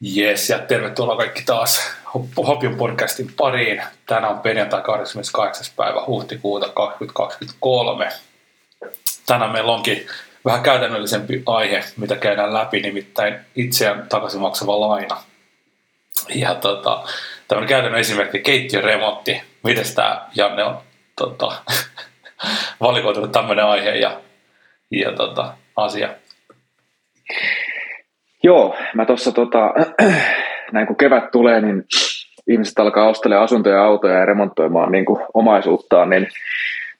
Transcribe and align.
Jes, 0.00 0.50
ja 0.50 0.58
tervetuloa 0.58 1.16
kaikki 1.16 1.42
taas 1.46 1.92
Hopion 2.36 2.76
podcastin 2.76 3.32
pariin. 3.36 3.82
Tänään 4.06 4.32
on 4.32 4.40
perjantai 4.40 4.82
28. 4.82 5.66
päivä 5.76 6.04
huhtikuuta 6.06 6.68
2023. 6.68 8.08
Tänään 9.26 9.52
meillä 9.52 9.72
onkin 9.72 10.06
vähän 10.44 10.62
käytännöllisempi 10.62 11.42
aihe, 11.46 11.84
mitä 11.96 12.16
käydään 12.16 12.54
läpi, 12.54 12.80
nimittäin 12.80 13.38
itseään 13.54 14.08
takaisin 14.08 14.40
maksava 14.40 14.80
laina. 14.80 15.22
Ja 16.34 16.54
tota, 16.54 17.04
tämmöinen 17.48 17.68
käytännön 17.68 18.00
esimerkki, 18.00 18.38
keittiöremontti. 18.38 19.42
Miten 19.62 19.94
tämä 19.94 20.28
Janne 20.34 20.64
on 20.64 20.78
tota, 21.16 21.62
valikoitunut 22.80 23.32
tämmöinen 23.32 23.64
aihe 23.64 23.90
ja, 23.90 24.20
ja 24.90 25.12
tota, 25.12 25.54
asia? 25.76 26.08
Joo, 28.46 28.76
mä 28.94 29.04
tuossa 29.04 29.32
tota, 29.32 29.74
näin 30.72 30.86
kun 30.86 30.96
kevät 30.96 31.30
tulee, 31.30 31.60
niin 31.60 31.84
ihmiset 32.48 32.78
alkaa 32.78 33.08
ostelemaan 33.08 33.44
asuntoja, 33.44 33.84
autoja 33.84 34.18
ja 34.18 34.24
remontoimaan 34.24 34.92
niin 34.92 35.04
kuin 35.04 35.20
omaisuuttaan, 35.34 36.10
niin 36.10 36.26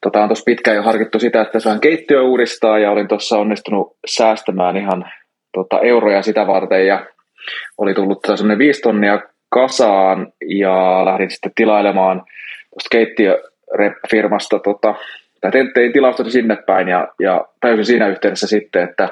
tota, 0.01 0.23
on 0.23 0.29
tuossa 0.29 0.45
pitkään 0.45 0.77
jo 0.77 0.83
harkittu 0.83 1.19
sitä, 1.19 1.41
että 1.41 1.61
saan 1.61 1.81
keittiö 1.81 2.23
uudistaa 2.23 2.79
ja 2.79 2.91
olin 2.91 3.09
tuossa 3.09 3.39
onnistunut 3.39 3.97
säästämään 4.07 4.77
ihan 4.77 5.11
tota, 5.53 5.81
euroja 5.81 6.23
sitä 6.23 6.47
varten 6.47 6.87
ja 6.87 7.07
oli 7.79 7.95
tullut 7.95 8.19
sellainen 8.27 8.59
viisi 8.59 8.81
tonnia 8.81 9.21
kasaan 9.49 10.33
ja 10.47 11.05
lähdin 11.05 11.31
sitten 11.31 11.53
tilailemaan 11.55 12.23
tuosta 12.71 12.89
keittiöfirmasta 12.91 14.59
tota, 14.59 14.95
tai 15.41 15.51
tein, 15.51 15.73
tein 15.75 15.93
tilausta 15.93 16.31
sinne 16.31 16.57
päin 16.57 16.89
ja, 16.89 17.09
ja 17.21 17.47
täysin 17.61 17.85
siinä 17.85 18.09
yhteydessä 18.09 18.47
sitten, 18.47 18.83
että, 18.83 19.05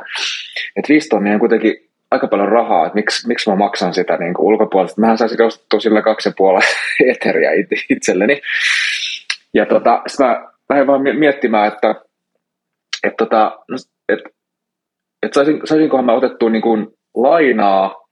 että 0.77 0.89
viisi 0.89 1.09
tonnia 1.09 1.35
on 1.35 1.41
kuitenkin 1.41 1.85
aika 2.15 2.29
paljon 2.29 2.49
rahaa, 2.49 2.87
että 2.87 2.95
miksi, 2.95 3.29
miksi 3.29 3.51
mä 3.51 3.57
maksan 3.57 3.95
sitä 3.95 4.17
niin 4.17 4.35
kuin 4.35 4.47
ulkopuolesta. 4.47 5.01
Mähän 5.01 5.19
saisin 5.19 5.43
ostettua 5.43 5.81
sillä 5.81 6.03
kaksi 6.03 6.29
ja 6.29 6.33
puolella 6.37 6.67
eteriä 7.13 7.51
itselleni. 7.91 8.41
Ja 9.55 9.67
tota, 9.67 10.03
sitten 10.07 10.27
mä 10.27 10.49
lähdin 10.71 10.87
vaan 10.87 11.03
miettimään, 11.03 11.69
että, 11.69 11.95
että, 13.05 13.17
tota, 13.17 13.59
no, 13.69 13.77
että, 14.09 14.31
että 15.23 15.35
saisin, 15.35 15.61
saisinkohan 15.65 16.05
mä 16.05 16.13
otettua 16.13 16.51
niin 16.51 16.63
kuin 16.63 16.87
lainaa 17.15 18.05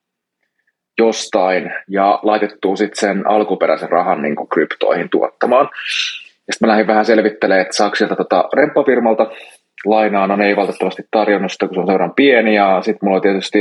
jostain 0.98 1.72
ja 1.88 2.20
laitettua 2.22 2.76
sitten 2.76 3.00
sen 3.00 3.26
alkuperäisen 3.26 3.90
rahan 3.90 4.22
niin 4.22 4.36
kuin 4.36 4.48
kryptoihin 4.48 5.10
tuottamaan. 5.10 5.70
Ja 6.46 6.52
sitten 6.52 6.66
mä 6.66 6.72
lähdin 6.72 6.86
vähän 6.86 7.04
selvittelemään, 7.04 7.62
että 7.62 7.76
saako 7.76 7.96
sieltä 7.96 8.16
tota 8.16 8.48
remppafirmalta 8.52 9.30
lainaa, 9.86 10.26
no 10.26 10.36
ne 10.36 10.46
ei 10.46 10.56
valitettavasti 10.56 11.02
tarjonnut 11.10 11.52
sitä, 11.52 11.66
kun 11.66 11.74
se 11.74 11.80
on 11.80 11.86
seuran 11.86 12.14
pieni, 12.14 12.54
ja 12.54 12.82
sitten 12.82 13.08
mulla 13.08 13.20
tietysti 13.20 13.58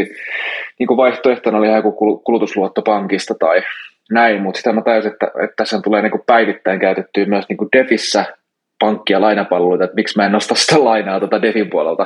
niin 0.79 0.87
kuin 0.87 0.97
vaihtoehtona 0.97 1.57
oli 1.57 1.75
joku 1.75 2.21
kulutusluotto 2.23 2.81
pankista 2.81 3.33
tai 3.39 3.63
näin, 4.11 4.41
mutta 4.41 4.57
sitä 4.57 4.73
mä 4.73 4.81
täysin, 4.81 5.11
että, 5.11 5.25
että 5.25 5.55
tässä 5.55 5.79
tulee 5.83 6.01
niin 6.01 6.11
kuin 6.11 6.23
päivittäin 6.25 6.79
käytettyä 6.79 7.25
myös 7.25 7.45
niin 7.49 7.57
kuin 7.57 7.69
Defissä 7.77 8.25
pankki- 8.79 9.13
ja 9.13 9.21
lainapalveluita, 9.21 9.83
että 9.83 9.95
miksi 9.95 10.17
mä 10.17 10.25
en 10.25 10.31
nosta 10.31 10.55
sitä 10.55 10.83
lainaa 10.83 11.19
tuota 11.19 11.41
Defin 11.41 11.69
puolelta. 11.69 12.05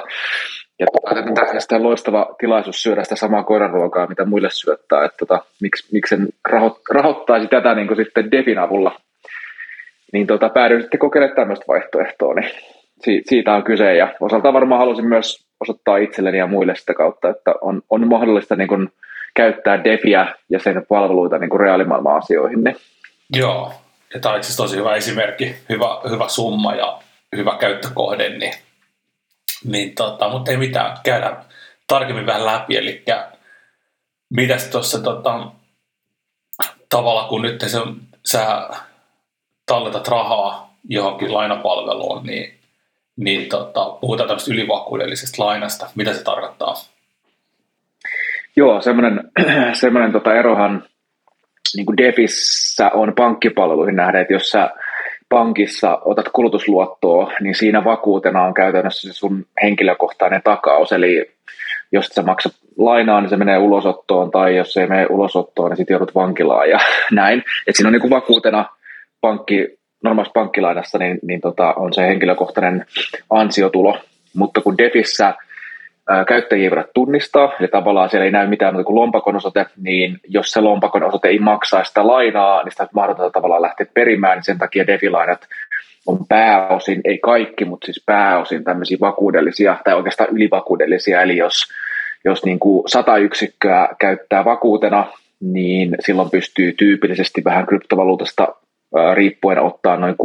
Ja 0.79 0.85
tota, 0.85 1.33
tässä 1.35 1.59
sitten 1.59 1.83
loistava 1.83 2.35
tilaisuus 2.39 2.83
syödä 2.83 3.03
sitä 3.03 3.15
samaa 3.15 3.43
koiranruokaa, 3.43 4.07
mitä 4.07 4.25
muille 4.25 4.49
syöttää, 4.51 5.05
että 5.05 5.17
tota, 5.17 5.45
miksi, 5.61 5.87
miksi 5.93 6.15
en 6.15 6.27
raho, 6.49 6.79
rahoittaisi 6.91 7.47
tätä 7.47 7.75
niin 7.75 7.87
kuin 7.87 7.97
sitten 7.97 8.31
Defin 8.31 8.59
avulla. 8.59 9.01
Niin 10.13 10.27
tota, 10.27 10.49
päädyin 10.49 10.81
sitten 10.81 10.99
kokeilemaan 10.99 11.35
tämmöistä 11.35 11.65
vaihtoehtoa, 11.67 12.33
niin 12.33 12.51
siitä 13.01 13.53
on 13.53 13.63
kyse 13.63 13.95
ja 13.95 14.15
osalta 14.19 14.53
varmaan 14.53 14.79
halusin 14.79 15.05
myös 15.05 15.45
osoittaa 15.59 15.97
itselleni 15.97 16.37
ja 16.37 16.47
muille 16.47 16.75
sitä 16.75 16.93
kautta, 16.93 17.29
että 17.29 17.53
on, 17.61 17.81
on 17.89 18.07
mahdollista 18.07 18.55
niin 18.55 18.67
kuin 18.67 18.89
käyttää 19.35 19.83
Defiä 19.83 20.35
ja 20.49 20.59
sen 20.59 20.85
palveluita 20.89 21.37
niin 21.37 21.49
kuin 21.49 21.59
reaalimaailman 21.59 22.17
asioihin. 22.17 22.63
Niin. 22.63 22.75
Joo, 23.35 23.73
ja 24.13 24.19
tämä 24.19 24.33
on 24.33 24.39
itse 24.39 24.57
tosi 24.57 24.77
hyvä 24.77 24.95
esimerkki, 24.95 25.55
hyvä, 25.69 26.09
hyvä 26.09 26.27
summa 26.27 26.75
ja 26.75 26.99
hyvä 27.35 27.57
käyttökohde, 27.59 28.29
niin, 28.29 28.53
niin 29.63 29.95
tota, 29.95 30.29
mutta 30.29 30.51
ei 30.51 30.57
mitään, 30.57 30.97
käydään 31.03 31.37
tarkemmin 31.87 32.25
vähän 32.25 32.45
läpi, 32.45 32.77
eli 32.77 33.03
mitäs 34.29 34.67
tuossa 34.67 35.01
tota, 35.01 35.47
tavalla, 36.89 37.27
kun 37.27 37.41
nyt 37.41 37.61
se, 37.61 37.79
sä 38.25 38.69
talletat 39.65 40.07
rahaa 40.07 40.75
johonkin 40.89 41.33
lainapalveluun, 41.33 42.25
niin 42.25 42.54
niin 43.17 43.49
tota, 43.49 43.97
puhutaan 44.01 44.27
tämmöistä 44.27 44.53
ylivakuudellisesta 44.53 45.45
lainasta. 45.45 45.89
Mitä 45.95 46.13
se 46.13 46.23
tarkoittaa? 46.23 46.73
Joo, 48.55 48.81
semmoinen, 48.81 49.31
semmoinen 49.81 50.11
tota 50.11 50.35
erohan 50.35 50.83
niin 51.75 51.85
kuin 51.85 51.97
Defissä 51.97 52.89
on 52.93 53.13
pankkipalveluihin 53.15 53.95
nähden, 53.95 54.21
että 54.21 54.33
jos 54.33 54.49
sä 54.49 54.69
pankissa 55.29 56.01
otat 56.05 56.29
kulutusluottoa, 56.33 57.31
niin 57.41 57.55
siinä 57.55 57.83
vakuutena 57.83 58.43
on 58.43 58.53
käytännössä 58.53 59.07
se 59.07 59.13
sun 59.13 59.45
henkilökohtainen 59.63 60.41
takaus, 60.43 60.91
eli 60.91 61.31
jos 61.91 62.05
sä 62.05 62.21
maksat 62.21 62.53
lainaa, 62.77 63.21
niin 63.21 63.29
se 63.29 63.37
menee 63.37 63.57
ulosottoon, 63.57 64.31
tai 64.31 64.55
jos 64.57 64.73
se 64.73 64.81
ei 64.81 64.87
mene 64.87 65.07
ulosottoon, 65.09 65.69
niin 65.69 65.77
sitten 65.77 65.93
joudut 65.93 66.15
vankilaan 66.15 66.69
ja 66.69 66.79
näin. 67.11 67.43
Et 67.67 67.75
siinä 67.75 67.87
on 67.87 67.93
niin 67.93 68.01
kuin 68.01 68.11
vakuutena 68.11 68.65
pankki, 69.21 69.77
normaalissa 70.03 70.33
pankkilainassa 70.33 70.97
niin, 70.97 71.19
niin 71.21 71.41
tota, 71.41 71.73
on 71.73 71.93
se 71.93 72.07
henkilökohtainen 72.07 72.85
ansiotulo, 73.29 73.97
mutta 74.35 74.61
kun 74.61 74.77
Defissä 74.77 75.33
ää, 76.09 76.25
käyttäjiä 76.25 76.69
voida 76.69 76.85
tunnistaa, 76.93 77.51
eli 77.59 77.67
tavallaan 77.67 78.09
siellä 78.09 78.25
ei 78.25 78.31
näy 78.31 78.47
mitään 78.47 78.73
muuta 78.73 78.85
kuin 78.85 78.95
lompakon 78.95 79.35
osoite, 79.35 79.65
niin 79.81 80.17
jos 80.27 80.51
se 80.51 80.61
lompakon 80.61 81.03
osoite 81.03 81.27
ei 81.27 81.39
maksaa 81.39 81.83
sitä 81.83 82.07
lainaa, 82.07 82.63
niin 82.63 82.71
sitä 82.71 82.87
mahdotonta 82.93 83.31
tavallaan 83.31 83.61
lähteä 83.61 83.85
perimään, 83.93 84.37
niin 84.37 84.43
sen 84.43 84.57
takia 84.57 84.87
Defilainat 84.87 85.47
on 86.05 86.27
pääosin, 86.29 87.01
ei 87.05 87.17
kaikki, 87.17 87.65
mutta 87.65 87.85
siis 87.85 88.03
pääosin 88.05 88.63
tämmöisiä 88.63 88.97
vakuudellisia 89.01 89.77
tai 89.83 89.93
oikeastaan 89.93 90.29
ylivakuudellisia, 90.29 91.21
eli 91.21 91.37
jos, 91.37 91.53
jos 92.25 92.45
niin 92.45 92.59
kuin 92.59 92.89
sata 92.89 93.17
yksikköä 93.17 93.89
käyttää 93.99 94.45
vakuutena, 94.45 95.05
niin 95.39 95.95
silloin 95.99 96.29
pystyy 96.29 96.73
tyypillisesti 96.73 97.43
vähän 97.43 97.65
kryptovaluutasta 97.65 98.47
riippuen 99.13 99.59
ottaa 99.59 99.97
noin 99.97 100.15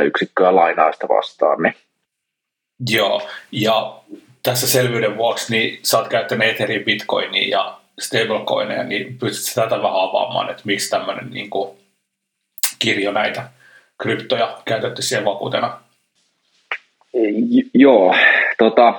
60-80 0.00 0.02
yksikköä 0.04 0.56
lainaa 0.56 0.92
sitä 0.92 1.08
vastaan. 1.08 1.62
Niin. 1.62 1.74
Joo, 2.90 3.28
ja 3.52 4.00
tässä 4.42 4.68
selvyyden 4.68 5.16
vuoksi 5.16 5.52
niin 5.52 5.78
sä 5.82 5.98
oot 5.98 6.08
käyttänyt 6.08 6.48
Ethereum, 6.48 6.84
Bitcoinia 6.84 7.48
ja 7.48 7.78
stablecoineja, 7.98 8.84
niin 8.84 9.18
pystytkö 9.18 9.60
tätä 9.60 9.82
vähän 9.82 10.00
avaamaan, 10.00 10.50
että 10.50 10.62
miksi 10.64 10.90
tämmöinen 10.90 11.30
niin 11.30 11.50
kuin, 11.50 11.78
kirjo 12.78 13.12
näitä 13.12 13.48
kryptoja 14.02 14.58
käytetty 14.64 15.02
siihen 15.02 15.24
vakuutena? 15.24 15.80
J- 17.50 17.68
joo, 17.74 18.14
tota, 18.58 18.94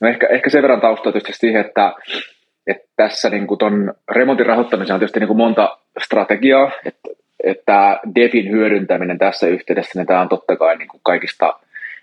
no 0.00 0.08
ehkä, 0.08 0.26
ehkä 0.26 0.50
sen 0.50 0.62
verran 0.62 0.80
taustaa 0.80 1.12
tietysti 1.12 1.32
siihen, 1.32 1.60
että, 1.60 1.92
että 2.66 2.88
tässä 2.96 3.30
niin 3.30 3.46
kuin 3.46 3.58
ton 3.58 3.94
remontin 4.10 4.46
rahoittamisessa 4.46 4.94
on 4.94 5.00
tietysti 5.00 5.20
niin 5.20 5.28
kuin 5.28 5.36
monta 5.36 5.78
strategiaa, 6.04 6.70
että 6.84 7.08
että 7.42 8.00
DEFin 8.14 8.50
hyödyntäminen 8.50 9.18
tässä 9.18 9.46
yhteydessä, 9.46 9.98
niin 9.98 10.06
tämä 10.06 10.20
on 10.20 10.28
totta 10.28 10.56
kai 10.56 10.76
niin 10.76 10.88
kuin 10.88 11.00
kaikista 11.02 11.58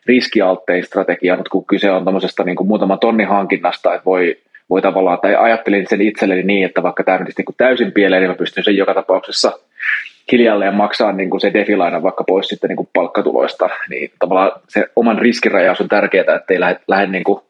riskialttein 0.05 0.83
strategia, 0.83 1.35
mutta 1.35 1.49
kun 1.49 1.65
kyse 1.65 1.91
on 1.91 2.05
tämmöisestä 2.05 2.43
niin 2.43 2.55
kuin 2.55 2.67
muutama 2.67 2.97
tonni 2.97 3.23
hankinnasta, 3.23 3.93
että 3.93 4.05
voi, 4.05 4.37
voi 4.69 4.81
tavallaan, 4.81 5.19
tai 5.21 5.35
ajattelin 5.35 5.85
sen 5.89 6.01
itselleni 6.01 6.43
niin, 6.43 6.65
että 6.65 6.83
vaikka 6.83 7.03
tämä 7.03 7.17
menisi 7.17 7.39
niin 7.39 7.45
kuin 7.45 7.55
täysin 7.57 7.91
pieleen, 7.91 8.21
niin 8.21 8.29
mä 8.29 8.35
pystyn 8.35 8.63
sen 8.63 8.77
joka 8.77 8.93
tapauksessa 8.93 9.51
hiljalleen 10.31 10.75
maksaa 10.75 11.11
niin 11.11 11.29
kuin 11.29 11.41
se 11.41 11.53
defilaina 11.53 12.03
vaikka 12.03 12.23
pois 12.23 12.47
sitten 12.47 12.67
niin 12.67 12.77
kuin 12.77 12.89
palkkatuloista, 12.93 13.69
niin 13.89 14.11
tavallaan 14.19 14.51
se 14.67 14.85
oman 14.95 15.19
riskirajaus 15.19 15.81
on 15.81 15.87
tärkeää, 15.89 16.35
ettei 16.35 16.59
lähde, 16.59 16.79
lähde 16.87 17.07
niin 17.07 17.23
kuin 17.23 17.41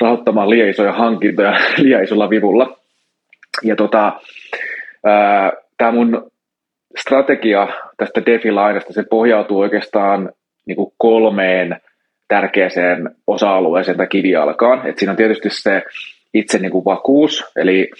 rahoittamaan 0.00 0.50
liian 0.50 0.68
isoja 0.68 0.92
hankintoja 0.92 1.52
liian 1.78 2.04
isolla 2.04 2.30
vivulla. 2.30 2.78
Ja 3.62 3.76
tota, 3.76 4.12
tämä 5.78 5.92
mun 5.92 6.31
strategia 6.96 7.68
tästä 7.96 8.22
DeFi-lainasta, 8.26 8.92
se 8.92 9.04
pohjautuu 9.10 9.60
oikeastaan 9.60 10.32
niin 10.66 10.76
kuin 10.76 10.92
kolmeen 10.98 11.80
tärkeäseen 12.28 13.10
osa-alueeseen 13.26 13.96
tai 13.96 14.06
kivialkaan. 14.06 14.86
Et 14.86 14.98
siinä 14.98 15.10
on 15.10 15.16
tietysti 15.16 15.50
se 15.50 15.82
itse 16.34 16.58
niin 16.58 16.72
kuin 16.72 16.84
vakuus, 16.84 17.44
eli 17.56 17.90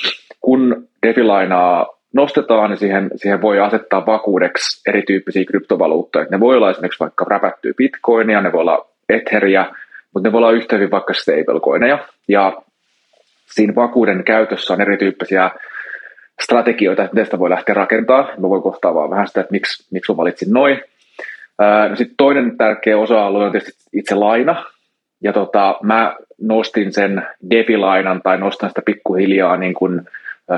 kun 0.41 0.89
DeFi-lainaa 1.07 1.87
nostetaan, 2.15 2.71
niin 2.71 2.79
siihen, 2.79 3.11
siihen 3.17 3.43
voi 3.43 3.61
asettaa 3.61 4.07
vakuudeksi 4.07 4.91
erityyppisiä 4.91 5.45
kryptovaluuttoja. 5.45 6.27
Ne 6.31 6.41
voi 6.41 6.57
olla 6.57 6.71
esimerkiksi 6.71 7.01
vaikka 7.01 7.25
räpättyä 7.25 7.73
bitcoinia, 7.77 8.41
ne 8.41 8.53
voi 8.53 8.61
olla 8.61 8.89
etheriä, 9.09 9.67
mutta 10.15 10.29
ne 10.29 10.33
voi 10.33 10.39
olla 10.39 10.53
yhtä 10.53 10.77
hyvin 10.77 10.91
vaikka 10.91 11.15
stablecoineja. 11.15 11.99
Ja 12.29 12.63
siinä 13.47 13.75
vakuuden 13.75 14.25
käytössä 14.25 14.75
on 14.75 14.81
erityyppisiä 14.81 15.51
strategioita, 16.45 17.03
että 17.03 17.15
miten 17.15 17.25
sitä 17.25 17.39
voi 17.39 17.51
lähteä 17.51 17.75
rakentamaan. 17.75 18.29
Mä 18.41 18.49
voin 18.49 18.63
kohtaa 18.63 18.95
vaan 18.95 19.11
vähän 19.11 19.29
sitä, 19.29 19.41
että 19.41 19.53
miksi, 19.53 19.87
miksi 19.91 20.13
mä 20.13 20.17
valitsin 20.17 20.53
noin. 20.53 20.81
No 21.91 21.97
sitten 21.97 22.17
toinen 22.17 22.57
tärkeä 22.57 22.99
osa-alue 22.99 23.45
on 23.45 23.53
tietysti 23.53 23.85
itse 23.93 24.15
laina. 24.15 24.65
Ja 25.21 25.33
tota, 25.33 25.77
mä 25.83 26.17
nostin 26.41 26.93
sen 26.93 27.27
DeFi-lainan 27.51 28.23
tai 28.23 28.39
nostan 28.39 28.71
sitä 28.71 28.83
pikkuhiljaa 28.83 29.57
niin 29.57 29.75
kuin 29.75 30.03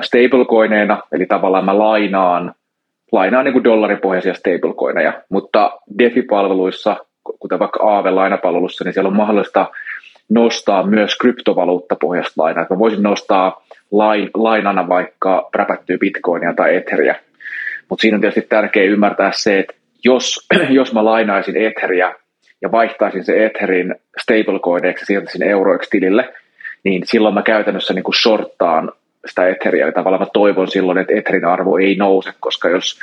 stablecoineina, 0.02 1.02
eli 1.12 1.26
tavallaan 1.26 1.64
mä 1.64 1.78
lainaan, 1.78 2.54
lainaan 3.12 3.44
niin 3.44 3.52
kuin 3.52 3.64
dollaripohjaisia 3.64 4.34
stablecoineja, 4.34 5.12
mutta 5.28 5.70
DeFi-palveluissa, 5.98 6.96
kuten 7.38 7.58
vaikka 7.58 7.80
Aave-lainapalvelussa, 7.82 8.84
niin 8.84 8.92
siellä 8.92 9.08
on 9.08 9.16
mahdollista 9.16 9.66
nostaa 10.28 10.86
myös 10.86 11.18
kryptovaluuttapohjaista 11.18 12.42
lainaa. 12.42 12.66
Mä 12.70 12.78
voisin 12.78 13.02
nostaa 13.02 13.63
lain, 13.98 14.30
lainana 14.34 14.88
vaikka 14.88 15.48
räpättyä 15.54 15.98
bitcoinia 15.98 16.52
tai 16.52 16.76
etheria. 16.76 17.14
Mutta 17.88 18.02
siinä 18.02 18.14
on 18.14 18.20
tietysti 18.20 18.46
tärkeää 18.48 18.86
ymmärtää 18.86 19.30
se, 19.34 19.58
että 19.58 19.74
jos, 20.04 20.46
jos 20.78 20.92
mä 20.92 21.04
lainaisin 21.04 21.56
etheriä 21.56 22.14
ja 22.62 22.72
vaihtaisin 22.72 23.24
se 23.24 23.46
etherin 23.46 23.94
stablecoineiksi 24.22 25.02
ja 25.02 25.06
siirtäisin 25.06 25.42
euroiksi 25.42 25.90
tilille, 25.90 26.34
niin 26.84 27.02
silloin 27.04 27.34
mä 27.34 27.42
käytännössä 27.42 27.94
niin 27.94 28.04
kuin 28.04 28.14
shorttaan 28.22 28.92
sitä 29.26 29.48
Etheria, 29.48 29.84
eli 29.84 29.92
tavallaan 29.92 30.22
mä 30.22 30.26
toivon 30.32 30.68
silloin, 30.68 30.98
että 30.98 31.14
Etherin 31.14 31.44
arvo 31.44 31.78
ei 31.78 31.94
nouse, 31.94 32.30
koska 32.40 32.68
jos 32.68 32.98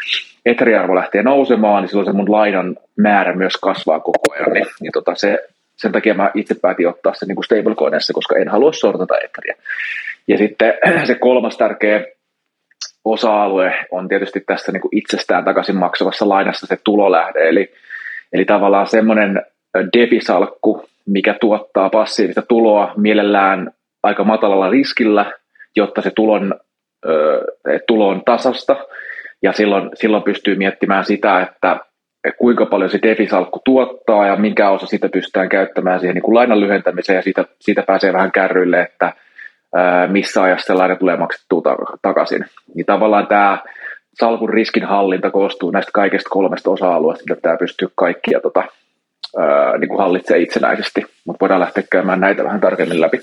Etherin 0.46 0.80
arvo 0.80 0.96
lähtee 0.96 1.24
nousemaan, 1.24 1.84
niin 1.84 1.90
silloin 1.90 2.06
se 2.06 2.12
mun 2.12 2.32
lainan 2.32 2.78
määrä 2.98 3.36
myös 3.36 3.54
kasvaa 3.62 4.00
koko 4.00 4.34
ajan, 4.34 4.54
niin, 4.54 4.66
niin 4.82 4.92
tota 4.92 5.16
se, 5.16 5.40
sen 5.76 5.92
takia 5.92 6.14
mä 6.14 6.32
itse 6.34 6.56
päätin 6.62 6.88
ottaa 6.88 7.14
sen 7.14 7.28
niin 7.28 7.44
stablecoinissa, 7.44 8.14
koska 8.14 8.36
en 8.36 8.48
halua 8.48 8.74
sortata 8.74 9.18
Etheria. 9.18 9.56
Ja 10.28 10.38
sitten 10.38 10.74
se 11.08 11.16
kolmas 11.16 11.58
tärkeä 11.58 12.06
osa-alue 13.06 13.74
on 13.92 14.08
tietysti 14.08 14.40
tässä 14.40 14.72
niin 14.72 14.82
kuin 14.82 14.98
itsestään 14.98 15.46
takaisin 15.46 15.78
maksavassa 15.78 16.30
lainassa 16.30 16.68
se 16.68 16.78
tulolähde, 16.84 17.50
eli, 17.50 17.72
eli 18.34 18.46
tavallaan 18.46 18.88
semmoinen 18.88 19.46
debisalkku, 19.98 20.86
mikä 21.06 21.36
tuottaa 21.42 21.90
passiivista 21.90 22.42
tuloa 22.42 22.94
mielellään 22.98 23.72
aika 24.04 24.24
matalalla 24.24 24.70
riskillä, 24.70 25.34
jotta 25.76 26.02
se 26.02 26.12
tulon, 26.16 26.56
tulo 27.88 28.08
on 28.08 28.22
tasasta, 28.26 28.76
ja 29.42 29.54
silloin, 29.54 29.90
silloin 29.94 30.24
pystyy 30.24 30.56
miettimään 30.56 31.06
sitä, 31.06 31.42
että 31.42 31.80
kuinka 32.38 32.66
paljon 32.66 32.90
se 32.90 33.00
defisalkku 33.04 33.62
tuottaa 33.66 34.28
ja 34.28 34.36
minkä 34.36 34.70
osa 34.70 34.86
sitä 34.86 35.10
pystytään 35.10 35.50
käyttämään 35.50 36.00
siihen 36.00 36.14
niin 36.14 36.24
kuin 36.24 36.36
lainan 36.36 36.60
lyhentämiseen 36.60 37.16
ja 37.16 37.22
siitä, 37.22 37.46
siitä 37.60 37.84
pääsee 37.84 38.14
vähän 38.14 38.32
kärryille, 38.32 38.82
että 38.82 39.14
missä 40.08 40.44
ajassa 40.44 40.68
se 40.68 40.74
laina 40.74 40.96
tulee 40.96 41.18
maksettua 41.18 41.62
takaisin. 42.02 42.46
Niin 42.76 42.86
tavallaan 42.86 43.28
tämä 43.28 43.58
salkun 44.14 44.50
riskinhallinta 44.50 45.32
koostuu 45.32 45.72
näistä 45.72 45.92
kaikista 45.94 46.30
kolmesta 46.30 46.70
osa-alueesta, 46.70 47.24
mitä 47.30 47.42
tämä 47.42 47.58
pystyy 47.58 47.92
kaikkia 47.96 48.40
tota, 48.40 48.64
niin 49.80 49.90
kuin 49.90 50.00
hallitsee 50.00 50.40
itsenäisesti, 50.40 51.06
mutta 51.26 51.40
voidaan 51.42 51.60
lähteä 51.60 51.84
käymään 51.92 52.20
näitä 52.20 52.44
vähän 52.44 52.62
tarkemmin 52.62 53.02
läpi. 53.02 53.20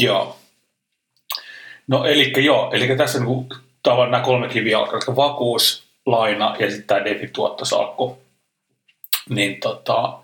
Joo. 0.00 0.36
No 1.88 2.04
eli 2.04 2.32
joo, 2.44 2.70
eli 2.72 2.96
tässä 2.96 3.18
niin 3.18 3.48
tavallaan 3.82 4.10
nämä 4.10 4.24
kolme 4.24 4.48
kivijalkaa, 4.48 5.16
vakuus, 5.16 5.84
laina 6.06 6.56
ja 6.58 6.70
sitten 6.70 6.86
tämä 6.86 7.04
defi-tuottosalkku. 7.04 8.21
Niin 9.30 9.60
tota, 9.60 10.18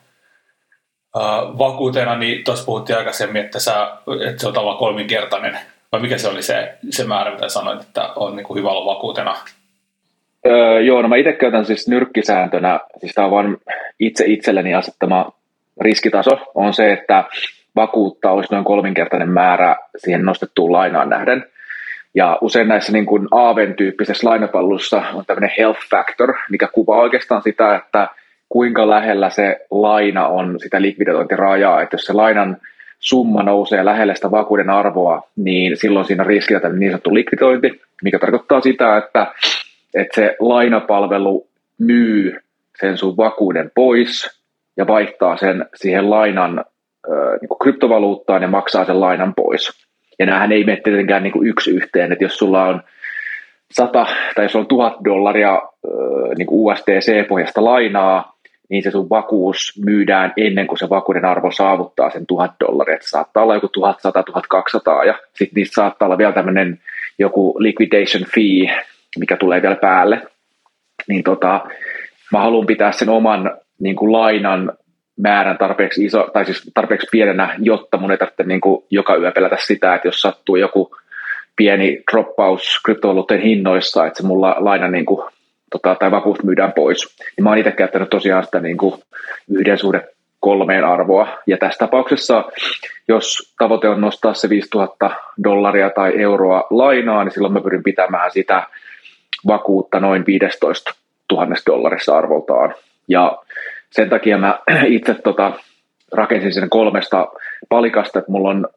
vakuutena, 1.59 2.17
niin 2.17 2.45
tuossa 2.45 2.65
puhuttiin 2.65 2.99
aikaisemmin, 2.99 3.45
että, 3.45 3.61
sä, 3.61 3.97
että 4.29 4.41
se 4.41 4.47
on 4.47 4.55
tavallaan 4.55 4.79
kolminkertainen. 4.79 5.59
Vai 5.93 6.01
mikä 6.01 6.19
se 6.19 6.29
oli 6.29 6.43
se, 6.43 6.75
se 6.91 7.05
määrä, 7.05 7.31
mitä 7.31 7.49
sanoit, 7.49 7.81
että 7.81 8.13
on 8.17 8.37
niin 8.37 8.47
kuin 8.47 8.59
hyvä 8.59 8.71
olla 8.71 8.95
vakuutena? 8.95 9.37
Öö, 10.47 10.81
joo, 10.81 11.03
no 11.03 11.09
mä 11.09 11.17
itse 11.17 11.33
käytän 11.33 11.67
siis 11.67 11.89
nyrkkisääntönä, 11.89 12.81
siis 13.01 13.15
tämä 13.15 13.25
on 13.25 13.31
vain 13.31 13.57
itse 14.01 14.25
itselleni 14.27 14.75
asettama 14.75 15.33
riskitaso, 15.81 16.31
on 16.55 16.75
se, 16.75 16.93
että 16.93 17.25
vakuutta 17.77 18.31
olisi 18.31 18.53
noin 18.53 18.65
kolminkertainen 18.65 19.29
määrä 19.29 19.77
siihen 19.97 20.25
nostettuun 20.25 20.73
lainaan 20.73 21.09
nähden. 21.09 21.47
Ja 22.15 22.39
usein 22.41 22.69
näissä 22.69 22.93
niin 22.93 23.07
kuin 23.07 23.29
Aaven-tyyppisessä 23.31 24.29
lainapallussa 24.29 25.03
on 25.15 25.27
tämmöinen 25.27 25.55
health 25.59 25.81
factor, 25.91 26.35
mikä 26.51 26.69
kuvaa 26.73 27.01
oikeastaan 27.01 27.43
sitä, 27.43 27.77
että 27.77 28.09
kuinka 28.49 28.91
lähellä 28.91 29.31
se 29.31 29.67
laina 29.71 30.27
on 30.27 30.61
sitä 30.61 30.83
likviditointirajaa. 30.83 31.83
Että 31.83 31.95
jos 31.95 32.05
se 32.05 32.13
lainan 32.13 32.57
summa 32.99 33.43
nousee 33.43 33.85
lähelle 33.85 34.15
sitä 34.15 34.31
vakuuden 34.31 34.71
arvoa, 34.71 35.23
niin 35.37 35.77
silloin 35.77 36.07
siinä 36.07 36.23
on 36.23 36.27
riskinä 36.27 36.61
niin 36.69 36.91
sanottu 36.91 37.15
likvidointi, 37.15 37.81
mikä 38.03 38.19
tarkoittaa 38.19 38.61
sitä, 38.61 38.97
että, 38.97 39.27
että 39.95 40.15
se 40.15 40.37
lainapalvelu 40.41 41.47
myy 41.79 42.37
sen 42.81 42.97
sun 42.97 43.17
vakuuden 43.17 43.71
pois 43.75 44.41
ja 44.77 44.87
vaihtaa 44.87 45.37
sen 45.37 45.67
siihen 45.75 46.11
lainan 46.11 46.65
niin 47.41 47.49
kuin 47.49 47.59
kryptovaluuttaan 47.59 48.43
ja 48.43 48.49
maksaa 48.49 48.85
sen 48.85 49.01
lainan 49.01 49.35
pois. 49.35 49.89
Ja 50.19 50.27
näähän 50.27 50.53
ei 50.53 50.65
mene 50.65 50.81
tietenkään 50.85 51.23
niin 51.23 51.33
kuin 51.33 51.49
yksi 51.49 51.71
yhteen, 51.71 52.13
että 52.13 52.25
jos 52.25 52.39
sulla 52.39 52.65
on 52.65 52.83
100 53.71 54.07
tai 54.35 54.45
jos 54.45 54.57
on 54.57 54.67
1000 54.67 54.95
dollaria 55.05 55.63
niin 56.39 56.49
USDC-pohjasta 56.51 57.65
lainaa, 57.65 58.38
niin 58.69 58.83
se 58.83 58.91
sun 58.91 59.11
vakuus 59.11 59.81
myydään 59.85 60.33
ennen 60.37 60.67
kuin 60.67 60.79
se 60.79 60.89
vakuuden 60.89 61.25
arvo 61.25 61.51
saavuttaa 61.51 62.11
sen 62.11 62.27
1000 62.27 62.53
dollaria. 62.61 62.95
Että 62.95 63.09
saattaa 63.09 63.43
olla 63.43 63.55
joku 63.55 63.69
1100-1200 65.03 65.07
ja 65.07 65.15
sitten 65.35 65.55
niistä 65.55 65.75
saattaa 65.75 66.07
olla 66.07 66.19
vielä 66.19 66.33
tämmöinen 66.33 66.79
joku 67.19 67.55
liquidation 67.59 68.25
fee, 68.35 68.85
mikä 69.19 69.37
tulee 69.37 69.63
vielä 69.63 69.77
päälle. 69.77 70.23
Niin 71.09 71.25
tota, 71.25 71.67
mä 72.33 72.41
haluan 72.41 72.67
pitää 72.67 72.93
sen 72.93 73.09
oman 73.09 73.51
niin 73.79 73.97
kuin 73.97 74.13
lainan 74.13 74.73
määrän 75.17 75.59
tarpeeksi 75.59 76.05
iso, 76.05 76.31
tai 76.33 76.45
siis 76.45 76.71
tarpeeksi 76.75 77.07
pienenä, 77.13 77.55
jotta 77.59 77.99
mun 77.99 78.11
ei 78.11 78.19
tarvitse 78.19 78.43
niin 78.43 78.61
kuin 78.61 78.85
joka 78.91 79.17
yö 79.17 79.33
pelätä 79.33 79.57
sitä, 79.61 79.95
että 79.95 80.09
jos 80.09 80.21
sattuu 80.21 80.57
joku 80.57 80.97
pieni 81.57 82.03
droppaus 82.13 82.81
kryptovaluutteen 82.85 83.41
hinnoissa, 83.41 84.07
että 84.07 84.23
se 84.23 84.27
mulla 84.27 84.57
laina 84.59 84.89
niin 84.89 85.07
kuin, 85.07 85.31
tota, 85.71 85.95
tai 85.95 86.11
vakuus 86.11 86.43
myydään 86.43 86.73
pois. 86.73 87.17
Niin 87.37 87.45
mä 87.45 87.49
oon 87.49 87.59
itse 87.59 87.73
käyttänyt 87.73 88.11
tosiaan 88.11 88.45
sitä 88.45 88.61
niin 88.61 88.77
kuin 88.77 88.95
yhden 89.51 89.79
suhde 89.79 90.09
kolmeen 90.41 90.85
arvoa. 90.85 91.29
Ja 91.47 91.57
tässä 91.57 91.79
tapauksessa, 91.79 92.45
jos 93.09 93.55
tavoite 93.59 93.89
on 93.89 94.01
nostaa 94.01 94.35
se 94.35 94.49
5000 94.49 95.11
dollaria 95.45 95.91
tai 95.91 96.23
euroa 96.23 96.67
lainaa, 96.71 97.25
niin 97.25 97.33
silloin 97.33 97.53
mä 97.53 97.61
pyrin 97.61 97.83
pitämään 97.83 98.31
sitä 98.31 98.63
vakuutta 99.47 100.01
noin 100.01 100.27
15 100.27 100.95
000 101.33 101.47
dollarissa 101.67 102.19
arvoltaan. 102.19 102.75
Ja 103.09 103.39
sen 103.91 104.09
takia 104.09 104.39
mä 104.39 104.59
itse 104.87 105.15
tota, 105.15 105.53
rakensin 106.13 106.53
sen 106.53 106.71
kolmesta 106.71 107.29
palikasta, 107.69 108.19
että 108.19 108.33
mulla 108.33 108.51
on 108.51 108.69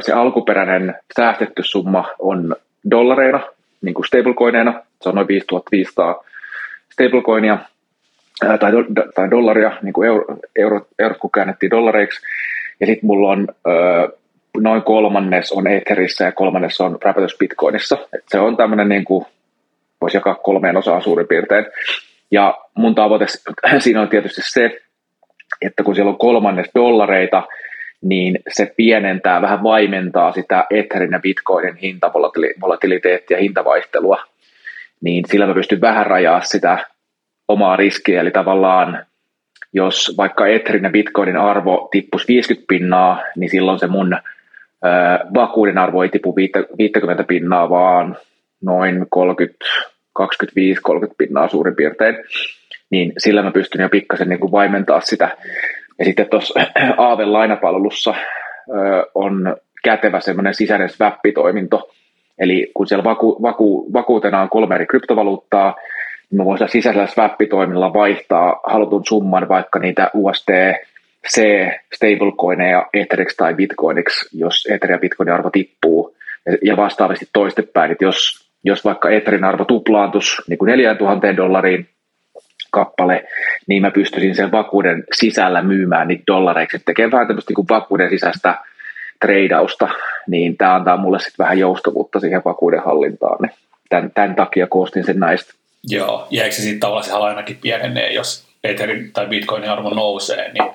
se 0.00 0.12
alkuperäinen 0.12 0.94
säästetty 1.16 1.62
summa 1.62 2.04
on 2.18 2.56
dollareina, 2.90 3.40
niin 3.82 3.94
kuin 3.94 4.06
stablecoineina, 4.06 4.82
se 5.02 5.08
on 5.08 5.14
noin 5.14 5.28
5500 5.28 6.24
stablecoinia, 6.92 7.58
ää, 8.44 8.58
tai, 8.58 8.72
do, 8.72 8.84
tai 9.14 9.30
dollaria, 9.30 9.72
niin 9.82 9.92
kuin 9.92 10.08
euro, 10.08 10.24
euro, 10.56 10.86
eurot 10.98 11.18
kun 11.18 11.30
käännettiin 11.30 11.70
dollareiksi, 11.70 12.20
ja 12.80 12.86
sitten 12.86 13.06
mulla 13.06 13.30
on 13.30 13.48
ö, 13.68 14.18
noin 14.56 14.82
kolmannes 14.82 15.52
on 15.52 15.66
Etherissä 15.66 16.24
ja 16.24 16.32
kolmannes 16.32 16.80
on 16.80 16.98
Rapatus 17.02 17.36
Bitcoinissa. 17.38 17.98
Et 18.14 18.24
se 18.28 18.40
on 18.40 18.56
tämmöinen, 18.56 18.88
niin 18.88 19.04
kuin, 19.04 19.26
voisi 20.00 20.16
jakaa 20.16 20.34
kolmeen 20.34 20.76
osaan 20.76 21.02
suurin 21.02 21.28
piirtein. 21.28 21.66
Ja 22.30 22.58
mun 22.74 22.94
tavoite 22.94 23.26
siinä 23.78 24.02
on 24.02 24.08
tietysti 24.08 24.40
se, 24.44 24.80
että 25.62 25.82
kun 25.82 25.94
siellä 25.94 26.10
on 26.10 26.18
kolmannes 26.18 26.70
dollareita, 26.74 27.42
niin 28.02 28.38
se 28.48 28.74
pienentää, 28.76 29.42
vähän 29.42 29.62
vaimentaa 29.62 30.32
sitä 30.32 30.66
Etherin 30.70 31.12
ja 31.12 31.18
Bitcoinin 31.18 31.76
hintavolatiliteettia 31.76 33.38
hintavaihtelua, 33.38 34.22
niin 35.00 35.24
sillä 35.28 35.46
mä 35.46 35.54
pystyn 35.54 35.80
vähän 35.80 36.06
rajaa 36.06 36.40
sitä 36.40 36.78
omaa 37.48 37.76
riskiä, 37.76 38.20
eli 38.20 38.30
tavallaan 38.30 39.06
jos 39.72 40.14
vaikka 40.16 40.46
Etherin 40.46 40.84
ja 40.84 40.90
Bitcoinin 40.90 41.36
arvo 41.36 41.88
tippus 41.90 42.28
50 42.28 42.66
pinnaa, 42.68 43.22
niin 43.36 43.50
silloin 43.50 43.78
se 43.78 43.86
mun 43.86 44.14
ö, 44.14 44.18
vakuuden 45.34 45.78
arvo 45.78 46.02
ei 46.02 46.08
tipu 46.08 46.36
50 46.36 47.24
pinnaa, 47.24 47.70
vaan 47.70 48.16
noin 48.62 49.06
30, 49.10 49.64
25-30 50.22 50.22
pinnaa 51.18 51.48
suurin 51.48 51.76
piirtein, 51.76 52.16
niin 52.90 53.12
sillä 53.18 53.42
mä 53.42 53.50
pystyn 53.50 53.82
jo 53.82 53.88
pikkasen 53.88 54.28
niin 54.28 54.40
kuin 54.40 54.52
vaimentaa 54.52 55.00
sitä. 55.00 55.36
Ja 55.98 56.04
sitten 56.04 56.30
tuossa 56.30 56.60
Aaven 56.96 57.32
lainapalvelussa 57.32 58.14
on 59.14 59.56
kätevä 59.84 60.20
semmoinen 60.20 60.54
sisäinen 60.54 60.88
swap-toiminto, 60.88 61.90
eli 62.38 62.70
kun 62.74 62.86
siellä 62.86 63.04
vaku, 63.04 63.42
vaku, 63.42 63.92
vakuutena 63.92 64.42
on 64.42 64.48
kolme 64.48 64.74
eri 64.74 64.86
kryptovaluuttaa, 64.86 65.76
niin 66.30 66.44
voin 66.44 66.58
sisäisellä 66.66 67.06
swap-toiminnalla 67.06 67.92
vaihtaa 67.92 68.60
halutun 68.66 69.02
summan 69.08 69.48
vaikka 69.48 69.78
niitä 69.78 70.10
USD 70.14 70.74
C 71.28 71.42
stablecoineja 71.94 72.86
Etheriksi 72.94 73.36
tai 73.36 73.54
Bitcoiniksi, 73.54 74.38
jos 74.38 74.66
Ether 74.70 74.90
ja 74.90 74.98
Bitcoinin 74.98 75.34
arvo 75.34 75.50
tippuu. 75.50 76.16
Ja 76.62 76.76
vastaavasti 76.76 77.28
toistepäin, 77.32 77.92
että 77.92 78.04
jos 78.04 78.48
jos 78.64 78.84
vaikka 78.84 79.10
Etherin 79.10 79.44
arvo 79.44 79.64
tuplaantus 79.64 80.42
niin 80.48 80.58
kuin 80.58 80.68
4000 80.68 81.36
dollariin 81.36 81.88
kappale, 82.70 83.24
niin 83.66 83.82
mä 83.82 83.90
pystyisin 83.90 84.34
sen 84.34 84.52
vakuuden 84.52 85.04
sisällä 85.12 85.62
myymään 85.62 86.08
niitä 86.08 86.24
dollareiksi, 86.26 86.76
että 86.76 86.86
tekee 86.86 87.10
vähän 87.10 87.26
tämmöistä 87.26 87.52
niin 87.56 87.68
vakuuden 87.68 88.10
sisäistä 88.10 88.58
treidausta, 89.20 89.88
niin 90.26 90.56
tämä 90.56 90.74
antaa 90.74 90.96
mulle 90.96 91.18
sitten 91.18 91.44
vähän 91.44 91.58
joustavuutta 91.58 92.20
siihen 92.20 92.42
vakuuden 92.44 92.82
hallintaan. 92.82 93.38
Niin 93.42 93.52
tämän, 93.88 94.10
tämän 94.14 94.34
takia 94.34 94.66
koostin 94.66 95.04
sen 95.04 95.18
näistä. 95.18 95.54
Joo, 95.84 96.26
ja 96.30 96.44
eikö 96.44 96.56
se 96.56 96.62
sitten 96.62 96.80
tavallaan 96.80 97.04
se 97.04 97.12
ainakin 97.12 97.58
pienenee, 97.62 98.12
jos 98.12 98.48
Etherin 98.64 99.12
tai 99.12 99.26
Bitcoinin 99.26 99.70
arvo 99.70 99.90
nousee, 99.90 100.52
niin... 100.52 100.72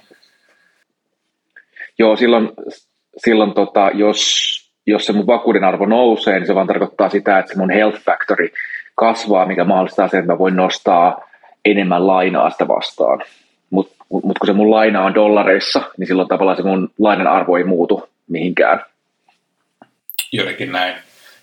Joo, 2.00 2.16
silloin, 2.16 2.50
silloin 3.18 3.54
tota, 3.54 3.92
jos, 3.94 4.54
jos 4.86 5.06
se 5.06 5.14
mun 5.14 5.28
vakuuden 5.28 5.64
arvo 5.64 5.86
nousee, 5.86 6.40
niin 6.40 6.48
se 6.48 6.56
vaan 6.56 6.68
tarkoittaa 6.68 7.10
sitä, 7.10 7.40
että 7.40 7.54
se 7.54 7.60
mun 7.60 7.72
health 7.72 8.00
factory 8.00 8.50
kasvaa, 8.96 9.46
mikä 9.46 9.64
mahdollistaa 9.64 10.08
sen, 10.08 10.20
että 10.20 10.32
mä 10.32 10.40
voin 10.40 10.56
nostaa 10.56 11.30
enemmän 11.66 12.08
lainaa 12.08 12.50
sitä 12.50 12.68
vastaan. 12.68 13.24
Mutta 13.70 14.06
mut 14.10 14.40
kun 14.40 14.48
se 14.48 14.54
mun 14.54 14.72
laina 14.72 15.06
on 15.06 15.16
dollareissa, 15.16 15.82
niin 15.98 16.08
silloin 16.08 16.28
tavallaan 16.28 16.58
se 16.58 16.64
mun 16.64 16.90
lainan 17.00 17.28
arvo 17.28 17.58
ei 17.58 17.64
muutu 17.64 18.10
mihinkään. 18.28 18.86
Jotenkin 20.32 20.72
näin. 20.72 20.96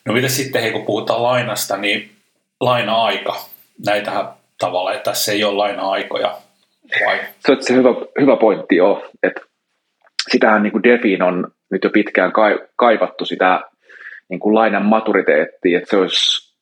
No 0.05 0.15
mitä 0.15 0.29
sitten, 0.29 0.63
hei, 0.63 0.73
kun 0.73 0.87
puhutaan 0.87 1.23
lainasta, 1.23 1.77
niin 1.77 2.11
laina-aika. 2.61 3.37
Näitähän 3.87 4.29
tavalla, 4.59 4.93
että 4.93 5.11
tässä 5.11 5.33
ei 5.33 5.45
ole 5.45 5.57
laina-aikoja. 5.57 6.39
Vai? 7.07 7.21
Se 7.39 7.53
on 7.53 7.63
se 7.63 7.75
hyvä, 7.75 7.91
hyvä 8.21 8.37
pointti, 8.37 8.77
joo. 8.77 9.07
Että 9.23 9.41
sitähän 10.31 10.63
niin 10.63 10.73
kuin 10.73 10.83
Defin 10.83 11.23
on 11.23 11.49
nyt 11.71 11.85
jo 11.85 11.91
pitkään 11.91 12.33
kaivattu 12.77 13.25
sitä 13.25 13.61
niin 14.29 14.41
kuin 14.41 14.55
lainan 14.55 14.85
maturiteettia, 14.85 15.79
että 15.79 15.91
se 15.91 15.97
olisi 15.97 16.55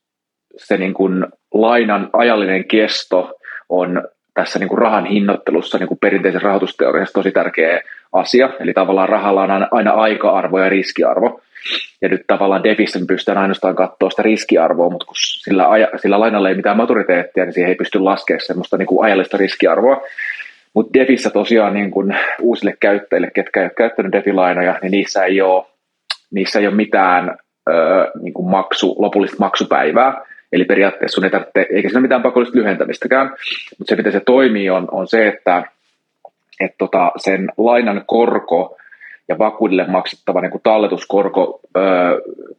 se 0.56 0.76
niin 0.76 0.94
kuin 0.94 1.26
lainan 1.54 2.10
ajallinen 2.12 2.68
kesto 2.68 3.37
on 3.68 4.02
tässä 4.34 4.58
niin 4.58 4.68
kuin 4.68 4.78
rahan 4.78 5.06
hinnoittelussa 5.06 5.78
niin 5.78 5.88
kuin 5.88 5.98
perinteisen 5.98 6.42
rahoitusteoriassa 6.42 7.12
tosi 7.12 7.32
tärkeä 7.32 7.80
asia. 8.12 8.50
Eli 8.60 8.72
tavallaan 8.72 9.08
rahalla 9.08 9.42
on 9.42 9.68
aina 9.70 9.90
aika-arvo 9.90 10.58
ja 10.58 10.68
riskiarvo. 10.68 11.40
Ja 12.02 12.08
nyt 12.08 12.22
tavallaan 12.26 12.64
Defissä 12.64 13.00
pystytään 13.08 13.38
ainoastaan 13.38 13.76
katsoa 13.76 14.10
sitä 14.10 14.22
riskiarvoa, 14.22 14.90
mutta 14.90 15.06
kun 15.06 15.14
sillä, 15.16 15.68
aja, 15.68 15.88
sillä 15.96 16.20
lainalla 16.20 16.48
ei 16.48 16.54
mitään 16.54 16.76
maturiteettia, 16.76 17.44
niin 17.44 17.52
siihen 17.52 17.68
ei 17.68 17.74
pysty 17.74 17.98
laskemaan 17.98 18.40
semmoista 18.46 18.76
niin 18.76 18.86
kuin 18.86 19.04
ajallista 19.04 19.36
riskiarvoa. 19.36 20.02
Mutta 20.74 20.98
Defissä 20.98 21.30
tosiaan 21.30 21.74
niin 21.74 21.90
kuin 21.90 22.16
uusille 22.40 22.74
käyttäjille, 22.80 23.30
ketkä 23.34 23.60
ei 23.60 23.64
ole 23.64 23.72
käyttänyt 23.76 24.12
Defi-lainoja, 24.12 24.78
niin 24.82 24.90
niissä 24.90 25.24
ei 25.24 25.40
ole, 25.40 25.64
niissä 26.30 26.58
ei 26.58 26.66
ole 26.66 26.74
mitään 26.74 27.38
ö, 27.70 27.72
niin 28.22 28.34
kuin 28.34 28.50
maksu, 28.50 28.96
lopullista 28.98 29.36
maksupäivää. 29.38 30.27
Eli 30.52 30.64
periaatteessa 30.64 31.14
sun 31.14 31.24
ei 31.24 31.30
tarvitse, 31.30 31.66
eikä 31.70 31.88
siinä 31.88 32.00
mitään 32.00 32.22
pakollista 32.22 32.58
lyhentämistäkään, 32.58 33.30
mutta 33.78 33.90
se 33.90 33.96
miten 33.96 34.12
se 34.12 34.20
toimii 34.20 34.70
on, 34.70 34.88
on 34.90 35.08
se, 35.08 35.28
että 35.28 35.62
et 36.60 36.74
tota, 36.78 37.12
sen 37.16 37.48
lainan 37.56 38.04
korko 38.06 38.76
ja 39.28 39.38
vakuudelle 39.38 39.86
maksettava 39.88 40.40
niin 40.40 40.60
talletuskorko 40.62 41.60
ö, 41.76 41.80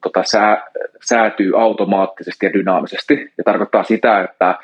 tota, 0.03 0.23
sää, 0.23 0.63
säätyy 1.01 1.61
automaattisesti 1.61 2.45
ja 2.45 2.53
dynaamisesti. 2.53 3.33
Ja 3.37 3.43
tarkoittaa 3.43 3.83
sitä, 3.83 4.21
että 4.21 4.55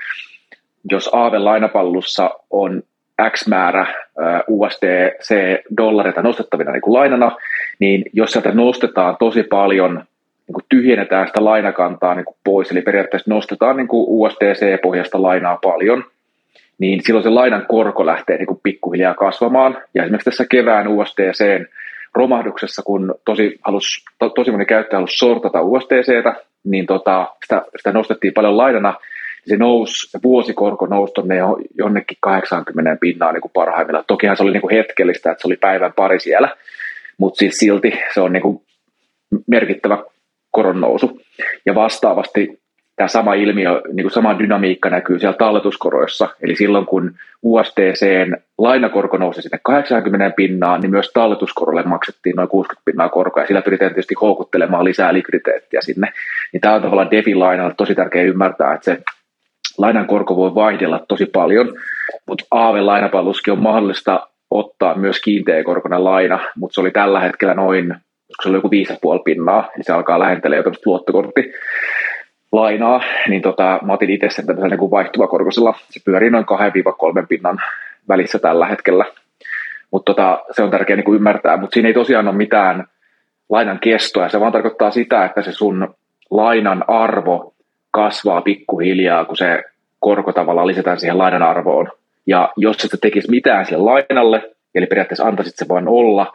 jos 0.91 1.09
Aave-lainapallussa 1.13 2.29
on 2.49 2.83
X 3.29 3.47
määrä 3.47 3.87
USDC-dollareita 4.47 6.21
nostettavina 6.21 6.71
niin 6.71 6.81
kuin 6.81 6.93
lainana, 6.93 7.31
niin 7.79 8.03
jos 8.13 8.31
sieltä 8.31 8.51
nostetaan 8.51 9.17
tosi 9.19 9.43
paljon, 9.43 10.03
niin 10.47 10.53
kuin 10.53 10.65
tyhjennetään 10.69 11.27
sitä 11.27 11.45
lainakantaa 11.45 12.15
niin 12.15 12.25
kuin 12.25 12.37
pois, 12.43 12.71
eli 12.71 12.81
periaatteessa 12.81 13.31
nostetaan 13.33 13.77
niin 13.77 13.87
kuin 13.87 14.05
USDC-pohjasta 14.07 15.21
lainaa 15.21 15.57
paljon, 15.57 16.03
niin 16.77 17.01
silloin 17.03 17.23
se 17.23 17.29
lainan 17.29 17.65
korko 17.67 18.05
lähtee 18.05 18.37
niin 18.37 18.47
kuin 18.47 18.59
pikkuhiljaa 18.63 19.13
kasvamaan. 19.13 19.77
Ja 19.93 20.03
esimerkiksi 20.03 20.29
tässä 20.29 20.45
kevään 20.49 20.87
USDCn 20.87 21.65
romahduksessa, 22.13 22.81
kun 22.85 23.15
tosi, 23.25 23.59
halus, 23.61 24.03
to, 24.19 24.29
tosi 24.29 24.51
moni 24.51 24.65
käyttäjä 24.65 24.97
halusi 24.97 25.17
sortata 25.17 25.61
USDCtä, 25.61 26.35
niin 26.63 26.85
tota, 26.85 27.27
sitä, 27.43 27.65
sitä 27.77 27.91
nostettiin 27.91 28.33
paljon 28.33 28.57
lainana, 28.57 28.93
se 29.47 29.57
nousi, 29.57 30.09
se 30.09 30.19
vuosikorko 30.23 30.85
nousi 30.85 31.13
tuonne 31.13 31.35
jonnekin 31.77 32.17
80 32.19 32.97
pinnaa 33.01 33.31
niin 33.31 33.41
kuin 33.41 33.51
parhaimmillaan. 33.53 34.05
Tokihan 34.07 34.37
se 34.37 34.43
oli 34.43 34.51
niin 34.51 34.61
kuin 34.61 34.75
hetkellistä, 34.75 35.31
että 35.31 35.41
se 35.41 35.47
oli 35.47 35.57
päivän 35.57 35.93
pari 35.93 36.19
siellä, 36.19 36.49
mutta 37.17 37.37
siis 37.37 37.57
silti 37.57 37.93
se 38.13 38.21
on 38.21 38.33
niin 38.33 38.41
kuin 38.43 38.61
merkittävä 39.47 39.97
koron 40.55 40.81
nousu. 40.81 41.21
Ja 41.65 41.75
vastaavasti 41.75 42.59
tämä 42.95 43.07
sama 43.07 43.33
ilmiö, 43.33 43.81
niin 43.93 44.03
kuin 44.03 44.11
sama 44.11 44.39
dynamiikka 44.39 44.89
näkyy 44.89 45.19
siellä 45.19 45.37
talletuskoroissa. 45.37 46.29
Eli 46.41 46.55
silloin 46.55 46.85
kun 46.85 47.11
USDCn 47.43 48.37
lainakorko 48.57 49.17
nousi 49.17 49.41
sinne 49.41 49.59
80 49.63 50.35
pinnaa, 50.35 50.77
niin 50.77 50.91
myös 50.91 51.11
talletuskorolle 51.13 51.83
maksettiin 51.83 52.35
noin 52.35 52.49
60 52.49 52.85
pinnaa 52.85 53.09
korkoa, 53.09 53.43
ja 53.43 53.47
sillä 53.47 53.61
pyritään 53.61 53.91
tietysti 53.91 54.15
houkuttelemaan 54.21 54.85
lisää 54.85 55.13
likviditeettiä 55.13 55.81
sinne. 55.81 56.07
Niin 56.53 56.61
tämä 56.61 56.75
on 56.75 56.81
tavallaan 56.81 57.11
DeFi-lainalla 57.11 57.73
tosi 57.77 57.95
tärkeää 57.95 58.25
ymmärtää, 58.25 58.73
että 58.73 58.85
se 58.85 59.01
lainan 59.77 60.07
korko 60.07 60.35
voi 60.35 60.55
vaihdella 60.55 61.05
tosi 61.07 61.25
paljon, 61.25 61.73
mutta 62.27 62.45
Aave-lainapalluskin 62.51 63.51
on 63.51 63.59
mahdollista 63.59 64.27
ottaa 64.51 64.95
myös 64.95 65.21
kiinteäkorkoinen 65.21 66.03
laina, 66.03 66.39
mutta 66.55 66.73
se 66.73 66.81
oli 66.81 66.91
tällä 66.91 67.19
hetkellä 67.19 67.53
noin, 67.53 67.95
se 68.43 68.49
oli 68.49 68.57
joku 68.57 68.69
5,5 69.17 69.23
pinnaa, 69.23 69.69
niin 69.75 69.83
se 69.85 69.93
alkaa 69.93 70.19
lähentelee 70.19 70.57
jo 70.57 70.71
luottokortti 70.85 71.53
lainaa, 72.51 73.01
niin 73.27 73.41
tota, 73.41 73.79
mä 73.83 73.93
otin 73.93 74.09
itse 74.09 74.29
sen 74.29 74.45
tämmöisellä 74.45 74.75
niin 74.75 74.91
vaihtuvakorkoisella. 74.91 75.73
Se 75.89 75.99
pyörii 76.05 76.29
noin 76.29 76.45
2-3 77.23 77.25
pinnan 77.29 77.57
välissä 78.09 78.39
tällä 78.39 78.67
hetkellä. 78.67 79.05
Mutta 79.91 80.13
tota, 80.13 80.43
se 80.51 80.63
on 80.63 80.71
tärkeää 80.71 80.97
niin 80.97 81.15
ymmärtää, 81.15 81.57
mutta 81.57 81.73
siinä 81.73 81.87
ei 81.87 81.93
tosiaan 81.93 82.27
ole 82.27 82.35
mitään 82.35 82.85
lainan 83.49 83.79
kestoa. 83.79 84.29
Se 84.29 84.39
vaan 84.39 84.51
tarkoittaa 84.51 84.91
sitä, 84.91 85.25
että 85.25 85.41
se 85.41 85.51
sun 85.51 85.95
lainan 86.31 86.83
arvo 86.87 87.53
kasvaa 87.91 88.41
pikkuhiljaa, 88.41 89.25
kun 89.25 89.37
se 89.37 89.63
korko 89.99 90.33
tavallaan 90.33 90.67
lisätään 90.67 90.99
siihen 90.99 91.17
lainan 91.17 91.43
arvoon. 91.43 91.91
Ja 92.27 92.49
jos 92.57 92.85
et 92.85 92.99
tekisi 93.01 93.31
mitään 93.31 93.65
sille 93.65 93.83
lainalle, 93.83 94.53
eli 94.75 94.85
periaatteessa 94.85 95.25
antaisit 95.25 95.55
se 95.55 95.67
vain 95.67 95.87
olla, 95.87 96.33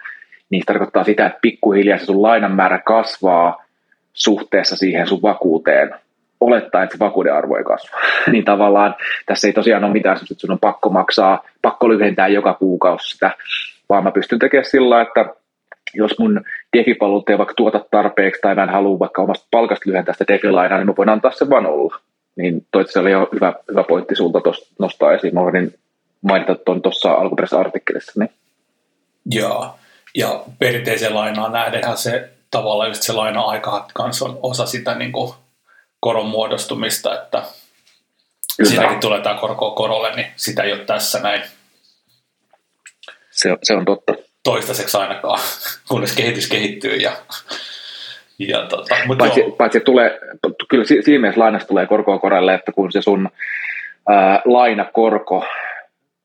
niin 0.50 0.62
se 0.62 0.66
tarkoittaa 0.66 1.04
sitä, 1.04 1.26
että 1.26 1.38
pikkuhiljaa 1.42 1.98
se 1.98 2.04
sun 2.04 2.22
lainan 2.22 2.54
määrä 2.54 2.78
kasvaa 2.78 3.64
suhteessa 4.12 4.76
siihen 4.76 5.06
sun 5.06 5.22
vakuuteen, 5.22 5.94
olettaa, 6.40 6.82
että 6.82 6.96
se 6.96 6.98
vakuuden 6.98 7.34
arvo 7.34 7.56
ei 7.56 7.64
kasva. 7.64 7.98
niin 8.32 8.44
tavallaan 8.44 8.94
tässä 9.26 9.46
ei 9.46 9.52
tosiaan 9.52 9.84
ole 9.84 9.92
mitään 9.92 10.16
että 10.16 10.34
sun 10.38 10.50
on 10.50 10.58
pakko 10.58 10.88
maksaa, 10.88 11.44
pakko 11.62 11.88
lyhentää 11.88 12.28
joka 12.28 12.54
kuukausi 12.54 13.08
sitä, 13.08 13.30
vaan 13.88 14.04
mä 14.04 14.10
pystyn 14.10 14.38
tekemään 14.38 14.64
sillä, 14.64 15.00
että 15.00 15.34
jos 15.94 16.18
mun 16.18 16.40
defi 16.76 16.96
ei 17.28 17.38
vaikka 17.38 17.54
tuota 17.56 17.84
tarpeeksi 17.90 18.40
tai 18.40 18.54
mä 18.54 18.62
en 18.62 18.68
halua 18.68 18.98
vaikka 18.98 19.22
omasta 19.22 19.46
palkasta 19.50 19.90
lyhentää 19.90 20.14
sitä 20.14 20.32
defi-lainaa, 20.32 20.78
niin 20.78 20.86
mä 20.86 20.94
voin 20.96 21.08
antaa 21.08 21.30
sen 21.30 21.50
vaan 21.50 21.66
olla. 21.66 21.96
Niin 22.36 22.66
toi 22.70 22.88
se 22.88 22.98
oli 22.98 23.10
jo 23.10 23.28
hyvä, 23.32 23.52
hyvä 23.70 23.82
pointti 23.82 24.14
sulta 24.14 24.40
nostaa 24.78 25.12
esiin. 25.12 25.34
Mä 25.34 25.40
voin 25.40 25.74
mainita 26.22 26.54
tuon 26.54 26.82
tuossa 26.82 27.12
alkuperäisessä 27.12 27.60
artikkelissa. 27.60 28.12
Niin. 28.20 28.30
Joo, 29.30 29.74
ja 30.14 30.44
perinteiseen 30.58 31.14
lainaan 31.14 31.52
nähdenhän 31.52 31.98
se 31.98 32.30
tavallaan 32.50 32.90
just 32.90 33.02
se 33.02 33.12
laina-aika 33.12 33.86
kanssa 33.94 34.24
on 34.24 34.38
osa 34.42 34.66
sitä 34.66 34.94
niin 34.94 35.12
kuin 35.12 35.34
koron 36.00 36.26
muodostumista, 36.26 37.22
että 37.22 37.42
Kyllä. 38.56 38.70
siinäkin 38.70 39.00
tulee 39.00 39.20
tämä 39.20 39.40
korko 39.40 39.70
korolle, 39.70 40.16
niin 40.16 40.26
sitä 40.36 40.62
ei 40.62 40.72
ole 40.72 40.84
tässä 40.84 41.20
näin. 41.20 41.42
Se, 43.30 43.56
se 43.62 43.74
on 43.74 43.84
totta. 43.84 44.14
Toistaiseksi 44.42 44.96
ainakaan, 44.96 45.40
kunnes 45.88 46.16
kehitys 46.16 46.48
kehittyy. 46.48 46.96
Ja, 46.96 47.12
ja 48.38 48.66
tota, 48.66 48.96
mutta 49.06 49.24
paitsi, 49.24 49.42
paitsi 49.58 49.80
tulee, 49.80 50.20
kyllä 50.68 50.84
siinä 50.84 51.20
mielessä 51.20 51.40
lainasta 51.40 51.68
tulee 51.68 51.86
korkoa 51.86 52.18
korolle, 52.18 52.54
että 52.54 52.72
kun 52.72 52.92
se 52.92 53.02
sun 53.02 53.30
ää, 54.08 54.42
lainakorko 54.44 55.44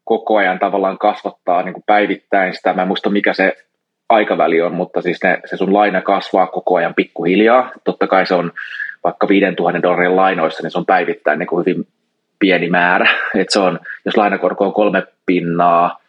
koko 0.04 0.38
ajan 0.38 0.60
tavallaan 0.60 0.98
kasvattaa 0.98 1.63
niin 1.63 1.74
kuin 1.74 1.84
päivittäin 1.86 2.54
sitä, 2.54 2.74
mä 2.74 2.82
en 2.82 2.88
muista 2.88 3.10
mikä 3.10 3.34
se 3.34 3.65
aikaväli 4.10 4.62
on, 4.62 4.74
mutta 4.74 5.02
siis 5.02 5.24
ne, 5.24 5.40
se 5.46 5.58
sun 5.58 5.74
laina 5.74 6.02
kasvaa 6.02 6.48
koko 6.48 6.76
ajan 6.76 6.96
pikkuhiljaa. 6.96 7.72
Totta 7.84 8.08
kai 8.08 8.26
se 8.26 8.34
on 8.34 8.52
vaikka 9.04 9.28
5000 9.28 9.82
dollarin 9.82 10.16
lainoissa, 10.16 10.64
niin 10.64 10.72
se 10.72 10.78
on 10.78 10.86
päivittäin 10.86 11.40
niin 11.40 11.48
kuin 11.48 11.66
hyvin 11.66 11.88
pieni 12.40 12.70
määrä. 12.70 13.10
Et 13.40 13.50
se 13.50 13.60
on, 13.60 13.80
jos 14.06 14.18
lainakorko 14.18 14.66
on 14.66 14.74
kolme 14.74 15.04
pinnaa, 15.26 16.02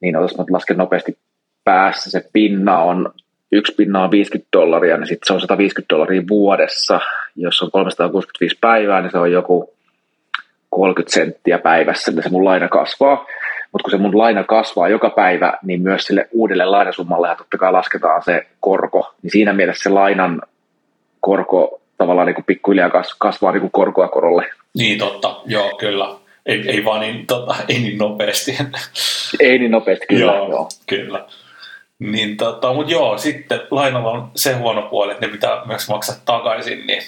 niin 0.00 0.14
jos 0.14 0.34
lasken 0.50 0.76
nopeasti 0.76 1.18
päässä, 1.64 2.10
se 2.10 2.28
pinna 2.32 2.78
on, 2.78 3.12
yksi 3.52 3.74
pinna 3.74 4.04
on 4.04 4.10
50 4.10 4.48
dollaria, 4.52 4.96
niin 4.96 5.06
sitten 5.06 5.26
se 5.26 5.32
on 5.32 5.40
150 5.40 5.94
dollaria 5.94 6.22
vuodessa. 6.28 7.00
Jos 7.36 7.62
on 7.62 7.70
365 7.70 8.58
päivää, 8.60 9.00
niin 9.00 9.10
se 9.10 9.18
on 9.18 9.32
joku 9.32 9.74
30 10.70 11.14
senttiä 11.14 11.58
päivässä, 11.58 12.12
niin 12.12 12.22
se 12.22 12.28
mun 12.28 12.44
laina 12.44 12.68
kasvaa. 12.68 13.26
Mutta 13.72 13.82
kun 13.82 13.90
se 13.90 13.96
mun 13.96 14.18
laina 14.18 14.44
kasvaa 14.44 14.88
joka 14.88 15.10
päivä, 15.10 15.58
niin 15.62 15.82
myös 15.82 16.04
sille 16.04 16.28
uudelle 16.32 16.64
lainasummalle 16.64 17.36
totta 17.38 17.58
kai 17.58 17.72
lasketaan 17.72 18.22
se 18.22 18.46
korko. 18.60 19.14
Niin 19.22 19.30
siinä 19.30 19.52
mielessä 19.52 19.82
se 19.82 19.88
lainan 19.88 20.42
korko 21.20 21.80
tavallaan 21.98 22.26
niin 22.26 22.34
kuin 22.34 22.44
pikkuhiljaa 22.44 22.90
kasvaa 23.18 23.52
niin 23.52 23.60
kuin 23.60 23.72
korkoa 23.72 24.08
korolle. 24.08 24.46
Niin 24.74 24.98
totta, 24.98 25.40
joo 25.46 25.76
kyllä. 25.78 26.08
Ei, 26.46 26.70
ei 26.70 26.84
vaan 26.84 27.00
niin, 27.00 27.26
tota, 27.26 27.54
ei 27.68 27.78
niin 27.78 27.98
nopeasti. 27.98 28.58
ei 29.40 29.58
niin 29.58 29.70
nopeasti, 29.70 30.06
kyllä. 30.06 30.32
joo, 30.32 30.50
joo. 30.50 30.68
kyllä. 30.86 31.26
Niin 31.98 32.36
tota, 32.36 32.72
mutta 32.72 32.92
joo, 32.92 33.18
sitten 33.18 33.60
lainalla 33.70 34.10
on 34.10 34.30
se 34.34 34.52
huono 34.52 34.82
puoli, 34.82 35.12
että 35.12 35.26
ne 35.26 35.32
pitää 35.32 35.64
myös 35.64 35.88
maksaa 35.88 36.16
takaisin, 36.24 36.86
niin, 36.86 37.02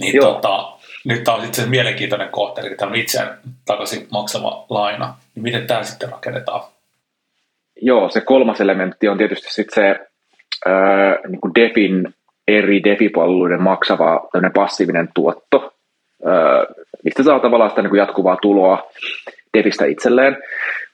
niin 0.00 0.14
Joo. 0.16 0.34
tota, 0.34 0.72
nyt 1.04 1.24
tämä 1.24 1.34
on 1.34 1.42
sitten 1.42 1.64
se 1.64 1.70
mielenkiintoinen 1.70 2.28
kohta, 2.28 2.60
eli 2.60 2.74
tämä 2.74 2.90
on 2.90 2.96
itseään 2.96 3.38
takaisin 3.66 4.06
maksava 4.12 4.64
laina. 4.70 5.14
Niin 5.34 5.42
miten 5.42 5.66
tämä 5.66 5.82
sitten 5.82 6.08
rakennetaan? 6.08 6.60
Joo, 7.82 8.08
se 8.08 8.20
kolmas 8.20 8.60
elementti 8.60 9.08
on 9.08 9.18
tietysti 9.18 9.52
sitten 9.52 9.74
se 9.74 10.06
ää, 10.66 11.16
niin 11.28 11.40
kuin 11.40 11.54
DeFin 11.54 12.14
eri 12.48 12.84
DeFi-palveluiden 12.84 13.62
maksava 13.62 14.28
passiivinen 14.54 15.08
tuotto, 15.14 15.72
ää, 16.26 16.66
mistä 17.04 17.22
saa 17.22 17.40
tavallaan 17.40 17.70
sitä 17.70 17.82
niin 17.82 17.90
kuin 17.90 17.98
jatkuvaa 17.98 18.36
tuloa 18.42 18.90
DeFistä 19.56 19.84
itselleen. 19.86 20.36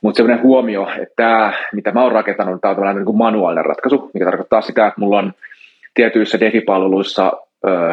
Mutta 0.03 0.17
semmoinen 0.17 0.43
huomio, 0.43 0.89
että 1.03 1.15
tämä, 1.17 1.53
mitä 1.73 1.93
mä 1.93 2.03
oon 2.03 2.13
rakentanut, 2.13 2.61
tämä 2.61 2.71
on 2.71 2.77
tämmöinen 2.77 2.97
niin 2.97 3.07
kuin 3.07 3.19
manuaalinen 3.19 3.65
ratkaisu, 3.65 4.11
mikä 4.15 4.25
tarkoittaa 4.25 4.61
sitä, 4.61 4.87
että 4.87 5.01
mulla 5.01 5.19
on 5.19 5.33
tietyissä 5.95 6.41
DeFi-palveluissa 6.41 7.33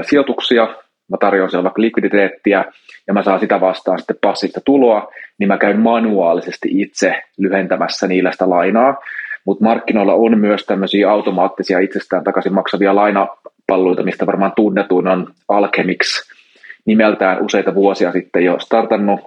sijoituksia, 0.02 0.68
mä 1.12 1.18
tarjoan 1.20 1.50
siellä 1.50 1.64
vaikka 1.64 1.82
likviditeettiä, 1.82 2.66
ja 3.08 3.14
mä 3.14 3.24
saan 3.24 3.40
sitä 3.40 3.62
vastaan 3.62 4.00
sitten 4.00 4.18
passiivista 4.22 4.62
tuloa, 4.66 5.12
niin 5.40 5.48
mä 5.48 5.58
käyn 5.58 5.80
manuaalisesti 5.80 6.70
itse 6.72 7.22
lyhentämässä 7.38 8.08
niillä 8.08 8.32
sitä 8.32 8.50
lainaa, 8.50 8.98
mutta 9.46 9.64
markkinoilla 9.64 10.14
on 10.14 10.40
myös 10.40 10.66
tämmöisiä 10.66 11.12
automaattisia 11.12 11.80
itsestään 11.80 12.24
takaisin 12.24 12.54
maksavia 12.54 12.96
lainapalveluita, 12.96 14.04
mistä 14.04 14.26
varmaan 14.26 14.54
tunnetuin 14.56 15.08
on 15.08 15.28
Alchemix 15.48 16.30
nimeltään 16.86 17.42
useita 17.42 17.76
vuosia 17.76 18.12
sitten 18.12 18.46
jo 18.46 18.60
startannut, 18.60 19.20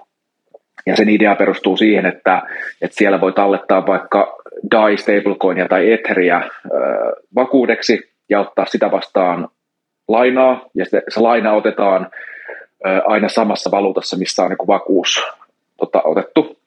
ja 0.85 0.95
sen 0.95 1.09
idea 1.09 1.35
perustuu 1.35 1.77
siihen, 1.77 2.05
että, 2.05 2.41
että 2.81 2.97
siellä 2.97 3.21
voi 3.21 3.33
tallettaa 3.33 3.87
vaikka 3.87 4.37
DAI, 4.71 4.97
stablecoinia 4.97 5.67
tai 5.67 5.91
Etheria 5.91 6.37
äh, 6.37 6.49
vakuudeksi 7.35 7.99
ja 8.29 8.39
ottaa 8.39 8.65
sitä 8.65 8.91
vastaan 8.91 9.47
lainaa, 10.07 10.69
ja 10.73 10.85
se, 10.85 11.03
se 11.09 11.19
laina 11.19 11.53
otetaan 11.53 12.07
äh, 12.87 13.01
aina 13.05 13.29
samassa 13.29 13.71
valuutassa, 13.71 14.17
missä 14.17 14.43
on 14.43 14.49
niin 14.49 14.67
vakuus 14.67 15.23
tota, 15.77 16.01
otettu, 16.03 16.57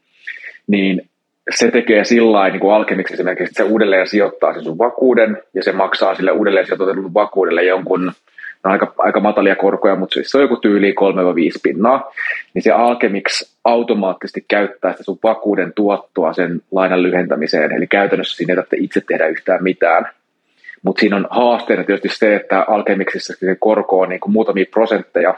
niin 0.66 1.10
se 1.56 1.70
tekee 1.70 2.04
sillä 2.04 2.32
lailla, 2.32 2.52
niin 2.52 2.60
kuin 2.60 2.74
Alchemix 2.74 3.10
esimerkiksi, 3.10 3.44
että 3.44 3.62
se 3.62 3.68
uudelleen 3.72 4.06
sijoittaa 4.06 4.54
sen 4.54 4.64
sun 4.64 4.78
vakuuden, 4.78 5.42
ja 5.54 5.62
se 5.62 5.72
maksaa 5.72 6.14
sille 6.14 6.30
uudelleen 6.30 6.66
sijoitetun 6.66 7.14
vakuudelle 7.14 7.64
jonkun, 7.64 8.12
no 8.64 8.70
aika, 8.70 8.94
aika 8.98 9.20
matalia 9.20 9.56
korkoja, 9.56 9.96
mutta 9.96 10.14
siis 10.14 10.30
se 10.30 10.38
on 10.38 10.42
joku 10.42 10.56
tyyli 10.56 10.94
3-5 11.56 11.60
pinnaa, 11.62 12.12
niin 12.54 12.62
se 12.62 12.70
Alchemix 12.70 13.54
automaattisesti 13.64 14.44
käyttää 14.48 14.92
sitä 14.92 15.04
sun 15.04 15.18
vakuuden 15.22 15.72
tuottoa 15.74 16.32
sen 16.32 16.60
lainan 16.70 17.02
lyhentämiseen, 17.02 17.72
eli 17.72 17.86
käytännössä 17.86 18.36
siinä 18.36 18.52
ei 18.52 18.56
tarvitse 18.56 18.76
itse 18.80 19.00
tehdä 19.00 19.26
yhtään 19.26 19.62
mitään. 19.62 20.08
Mutta 20.82 21.00
siinä 21.00 21.16
on 21.16 21.26
haasteena 21.30 21.84
tietysti 21.84 22.18
se, 22.18 22.36
että 22.36 22.64
Alchemixissa 22.68 23.34
se 23.40 23.56
korko 23.58 24.00
on 24.00 24.08
niin 24.08 24.20
kuin 24.20 24.32
muutamia 24.32 24.64
prosentteja, 24.70 25.34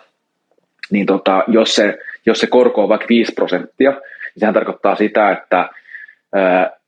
niin 0.90 1.06
tota, 1.06 1.44
jos, 1.48 1.74
se, 1.74 1.98
jos 2.26 2.40
se 2.40 2.46
korko 2.46 2.82
on 2.82 2.88
vaikka 2.88 3.06
5 3.08 3.32
prosenttia, 3.32 3.90
niin 3.90 4.00
sehän 4.36 4.54
tarkoittaa 4.54 4.96
sitä, 4.96 5.30
että 5.30 5.68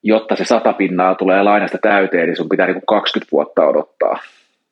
jotta 0.03 0.37
se 0.37 0.45
sata 0.45 0.73
pinnaa 0.73 1.15
tulee 1.15 1.43
lainasta 1.43 1.79
täyteen, 1.83 2.27
niin 2.27 2.37
sun 2.37 2.49
pitää 2.49 2.67
niin 2.67 2.75
kuin 2.75 2.87
20 2.87 3.33
vuotta 3.33 3.67
odottaa. 3.67 4.19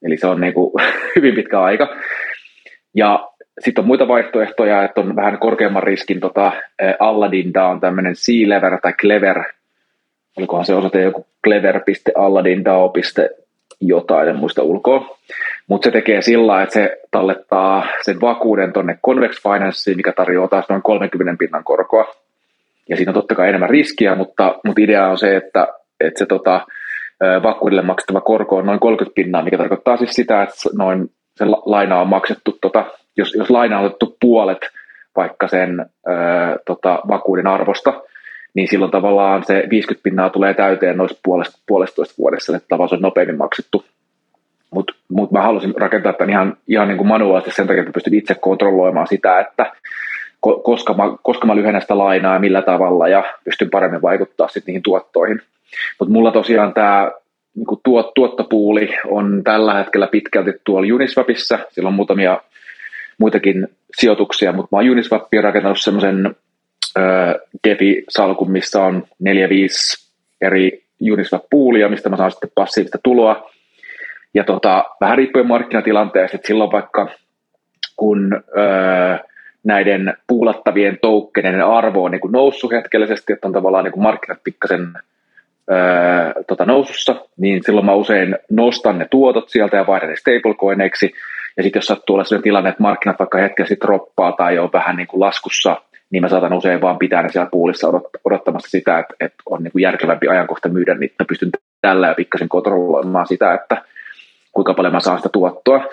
Eli 0.03 0.17
se 0.17 0.27
on 0.27 0.41
niin 0.41 0.55
kuin 0.55 0.73
hyvin 1.17 1.35
pitkä 1.35 1.61
aika. 1.61 1.97
Ja 2.95 3.29
sitten 3.61 3.83
on 3.83 3.87
muita 3.87 4.09
vaihtoehtoja, 4.09 4.85
että 4.85 5.01
on 5.01 5.17
vähän 5.17 5.39
korkeamman 5.39 5.83
riskin 5.83 6.21
tota, 6.21 6.53
Alladinda 6.99 7.67
on 7.67 7.81
tämmöinen 7.81 8.15
C-Lever 8.15 8.81
tai 8.81 8.93
Clever, 8.93 9.43
olikohan 10.37 10.65
se 10.65 10.75
osoite 10.75 11.03
joku 11.03 11.27
clever.alladindao. 11.45 12.93
jotain, 13.83 14.29
en 14.29 14.37
muista 14.37 14.63
ulkoa. 14.63 15.19
Mutta 15.69 15.85
se 15.85 15.91
tekee 15.91 16.23
sillä 16.23 16.63
että 16.63 16.73
se 16.73 16.97
tallettaa 17.11 17.87
sen 18.03 18.21
vakuuden 18.21 18.73
tuonne 18.73 18.99
Convex 19.07 19.43
Financeen, 19.43 19.97
mikä 19.97 20.13
tarjoaa 20.13 20.49
taas 20.49 20.69
noin 20.69 20.83
30 20.83 21.39
pinnan 21.39 21.65
korkoa. 21.65 22.15
Ja 22.89 22.97
siinä 22.97 23.11
on 23.11 23.15
totta 23.15 23.35
kai 23.35 23.49
enemmän 23.49 23.71
riskiä, 23.71 24.15
mutta, 24.15 24.55
mutta 24.65 24.83
idea 24.83 25.09
on 25.09 25.19
se, 25.19 25.37
että, 25.37 25.69
että 26.01 26.19
se 26.19 26.27
tota, 26.27 26.67
vakuudelle 27.43 27.83
maksettava 27.83 28.21
korko 28.21 28.57
on 28.57 28.67
noin 28.67 28.81
30 28.81 29.15
pinnaa, 29.15 29.43
mikä 29.43 29.59
tarkoittaa 29.59 29.97
siis 29.97 30.11
sitä, 30.11 30.43
että 30.43 30.55
noin 30.79 31.11
se 31.37 31.45
laina 31.45 32.01
on 32.01 32.09
maksettu, 32.09 32.59
tota, 32.61 32.85
jos, 33.17 33.35
jos 33.35 33.51
laina 33.51 33.79
on 33.79 33.85
otettu 33.85 34.17
puolet 34.21 34.59
vaikka 35.17 35.49
sen 35.49 35.87
ää, 36.07 36.57
tota, 36.67 37.01
vakuuden 37.09 37.47
arvosta, 37.47 38.03
niin 38.55 38.69
silloin 38.69 38.91
tavallaan 38.91 39.45
se 39.45 39.65
50 39.71 40.03
pinnaa 40.03 40.31
tulee 40.31 40.55
täyteen 40.55 40.97
noista 40.97 41.21
puolesta, 41.25 41.59
puolestoista 41.67 42.15
vuodessa, 42.19 42.57
että 42.57 42.69
tavallaan 42.69 42.89
se 42.89 42.95
on 42.95 43.03
nopeammin 43.03 43.39
maksettu. 43.39 43.85
Mutta 44.71 44.95
mut 45.09 45.31
mä 45.31 45.43
halusin 45.43 45.75
rakentaa 45.77 46.13
tämän 46.13 46.31
ihan, 46.31 46.57
ihan 46.69 46.89
niin 46.89 46.99
kuin 46.99 47.09
manuaalisesti 47.09 47.57
sen 47.57 47.67
takia, 47.67 47.83
että 47.83 47.93
pystyn 47.93 48.15
itse 48.15 48.35
kontrolloimaan 48.35 49.07
sitä, 49.07 49.41
että 49.41 49.73
koska 50.41 50.95
mä, 50.95 51.03
koska 51.23 51.47
mä 51.47 51.57
lyhennän 51.57 51.83
sitä 51.83 51.99
lainaa 51.99 52.35
ja 52.35 52.41
millä 52.41 52.63
tavalla 52.63 53.09
ja 53.09 53.25
pystyn 53.45 53.71
paremmin 53.71 54.03
vaikuttaa 54.03 54.49
sitten 54.49 54.73
niihin 54.73 54.83
tuottoihin. 54.83 55.41
Mutta 55.99 56.13
mulla 56.13 56.33
tosiaan 56.33 56.75
tämä 56.75 57.13
niin 57.55 57.81
tuot, 57.85 58.15
tuottopuuli 58.15 58.95
on 59.07 59.41
tällä 59.45 59.75
hetkellä 59.75 60.07
pitkälti 60.07 60.53
tuolla 60.65 60.95
Uniswapissa. 60.95 61.59
Sillä 61.71 61.89
on 61.89 61.95
muutamia 61.95 62.41
muitakin 63.19 63.69
sijoituksia, 63.97 64.53
mutta 64.53 64.77
mä 64.77 64.79
oon 64.79 64.91
Uniswapia 64.91 65.43
rakentanut 65.43 65.81
semmoisen 65.81 66.37
Devi-salkun, 67.69 68.51
missä 68.51 68.83
on 68.83 69.05
neljä, 69.19 69.49
viisi 69.49 70.11
eri 70.41 70.83
Uniswap-puulia, 71.13 71.89
mistä 71.89 72.09
mä 72.09 72.17
saan 72.17 72.31
sitten 72.31 72.51
passiivista 72.55 72.99
tuloa. 73.03 73.51
Ja 74.35 74.45
tota, 74.45 74.85
vähän 75.01 75.19
riippuen 75.19 75.47
markkinatilanteesta, 75.47 76.37
että 76.37 76.47
silloin 76.47 76.73
vaikka 76.73 77.09
kun 77.97 78.43
öö, 78.57 79.19
näiden 79.65 80.15
puulattavien 80.27 80.99
toukkeneiden 81.03 81.67
arvo 81.67 82.05
on 82.05 82.11
niin 82.11 82.21
kuin 82.21 82.33
noussut 82.33 82.73
hetkellisesti, 82.73 83.33
että 83.33 83.49
on 83.49 83.53
tavallaan 83.53 83.85
niin 83.85 83.93
kuin 83.93 84.03
markkinat 84.03 84.39
pikkasen 84.45 84.93
öö, 85.71 86.43
tota 86.47 86.65
nousussa, 86.65 87.15
niin 87.37 87.63
silloin 87.63 87.87
mä 87.87 87.95
usein 87.95 88.37
nostan 88.51 88.99
ne 88.99 89.07
tuotot 89.11 89.49
sieltä 89.49 89.77
ja 89.77 89.87
vaihdan 89.87 90.11
ne 90.11 90.17
stablecoineiksi. 90.17 91.13
Ja 91.57 91.63
sitten 91.63 91.81
jos 91.81 91.87
sattuu 91.87 92.15
olla 92.15 92.25
sellainen 92.25 92.45
tilanne, 92.45 92.71
että 92.71 92.83
markkinat 92.83 93.19
vaikka 93.19 93.39
hetkellisesti 93.39 93.87
droppaa 93.87 94.33
tai 94.33 94.59
on 94.59 94.71
vähän 94.73 94.97
niin 94.97 95.07
kuin 95.07 95.21
laskussa, 95.21 95.77
niin 96.13 96.23
mä 96.23 96.29
saatan 96.29 96.53
usein 96.53 96.81
vaan 96.81 96.99
pitää 96.99 97.23
ne 97.23 97.29
siellä 97.29 97.51
puulissa 97.51 97.89
odottamassa 98.25 98.71
sitä, 98.71 98.99
että, 98.99 99.15
että 99.21 99.43
on 99.47 99.63
niin 99.63 99.73
kuin 99.73 99.83
järkevämpi 99.83 100.29
ajankohta 100.29 100.69
myydä, 100.69 100.95
niin 100.95 101.13
mä 101.19 101.25
pystyn 101.29 101.51
tällä 101.81 102.07
ja 102.07 102.15
pikkasen 102.15 102.49
kontrolloimaan 102.49 103.27
sitä, 103.27 103.55
että 103.55 103.83
kuinka 104.53 104.75
paljon 104.75 104.93
mä 104.93 105.01
saan 105.01 105.19
sitä 105.19 105.29
tuottoa. 105.29 105.85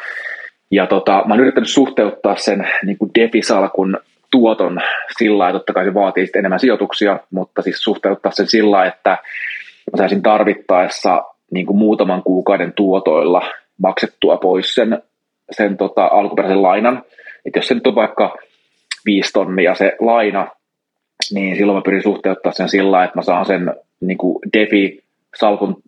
Ja 0.71 0.87
tota, 0.87 1.23
mä 1.25 1.33
oon 1.33 1.39
yrittänyt 1.39 1.69
suhteuttaa 1.69 2.35
sen 2.35 2.67
niin 2.85 2.97
kuin 2.97 3.11
defisalkun 3.19 3.97
tuoton 4.31 4.79
sillä 5.17 5.37
lailla, 5.37 5.59
totta 5.59 5.73
kai 5.73 5.85
se 5.85 5.93
vaatii 5.93 6.25
sitten 6.25 6.39
enemmän 6.39 6.59
sijoituksia, 6.59 7.19
mutta 7.31 7.61
siis 7.61 7.83
suhteuttaa 7.83 8.31
sen 8.31 8.47
sillä 8.47 8.71
lailla, 8.71 8.93
että 8.93 9.09
mä 9.91 9.97
saisin 9.97 10.21
tarvittaessa 10.21 11.23
niin 11.51 11.65
kuin 11.65 11.77
muutaman 11.77 12.23
kuukauden 12.23 12.73
tuotoilla 12.73 13.41
maksettua 13.77 14.37
pois 14.37 14.75
sen, 14.75 15.01
sen 15.51 15.77
tota, 15.77 16.05
alkuperäisen 16.05 16.61
lainan. 16.61 17.03
Että 17.45 17.59
jos 17.59 17.67
se 17.67 17.73
nyt 17.73 17.87
on 17.87 17.95
vaikka 17.95 18.37
viisi 19.09 19.33
tonnia 19.33 19.75
se 19.75 19.95
laina, 19.99 20.47
niin 21.33 21.55
silloin 21.55 21.77
mä 21.77 21.81
pyrin 21.81 22.03
suhteuttaa 22.03 22.51
sen 22.51 22.69
sillä 22.69 23.03
että 23.03 23.17
mä 23.17 23.21
saan 23.21 23.45
sen 23.45 23.73
niin 24.01 24.17
kuin 24.17 24.39
defi-salkun 24.57 25.81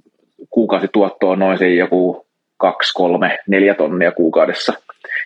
kuukausituottoon 0.49 1.39
noin 1.39 1.57
se 1.57 1.69
joku 1.69 2.25
2, 2.57 2.93
3, 2.93 3.38
4 3.47 3.73
tonnia 3.73 4.12
kuukaudessa, 4.12 4.73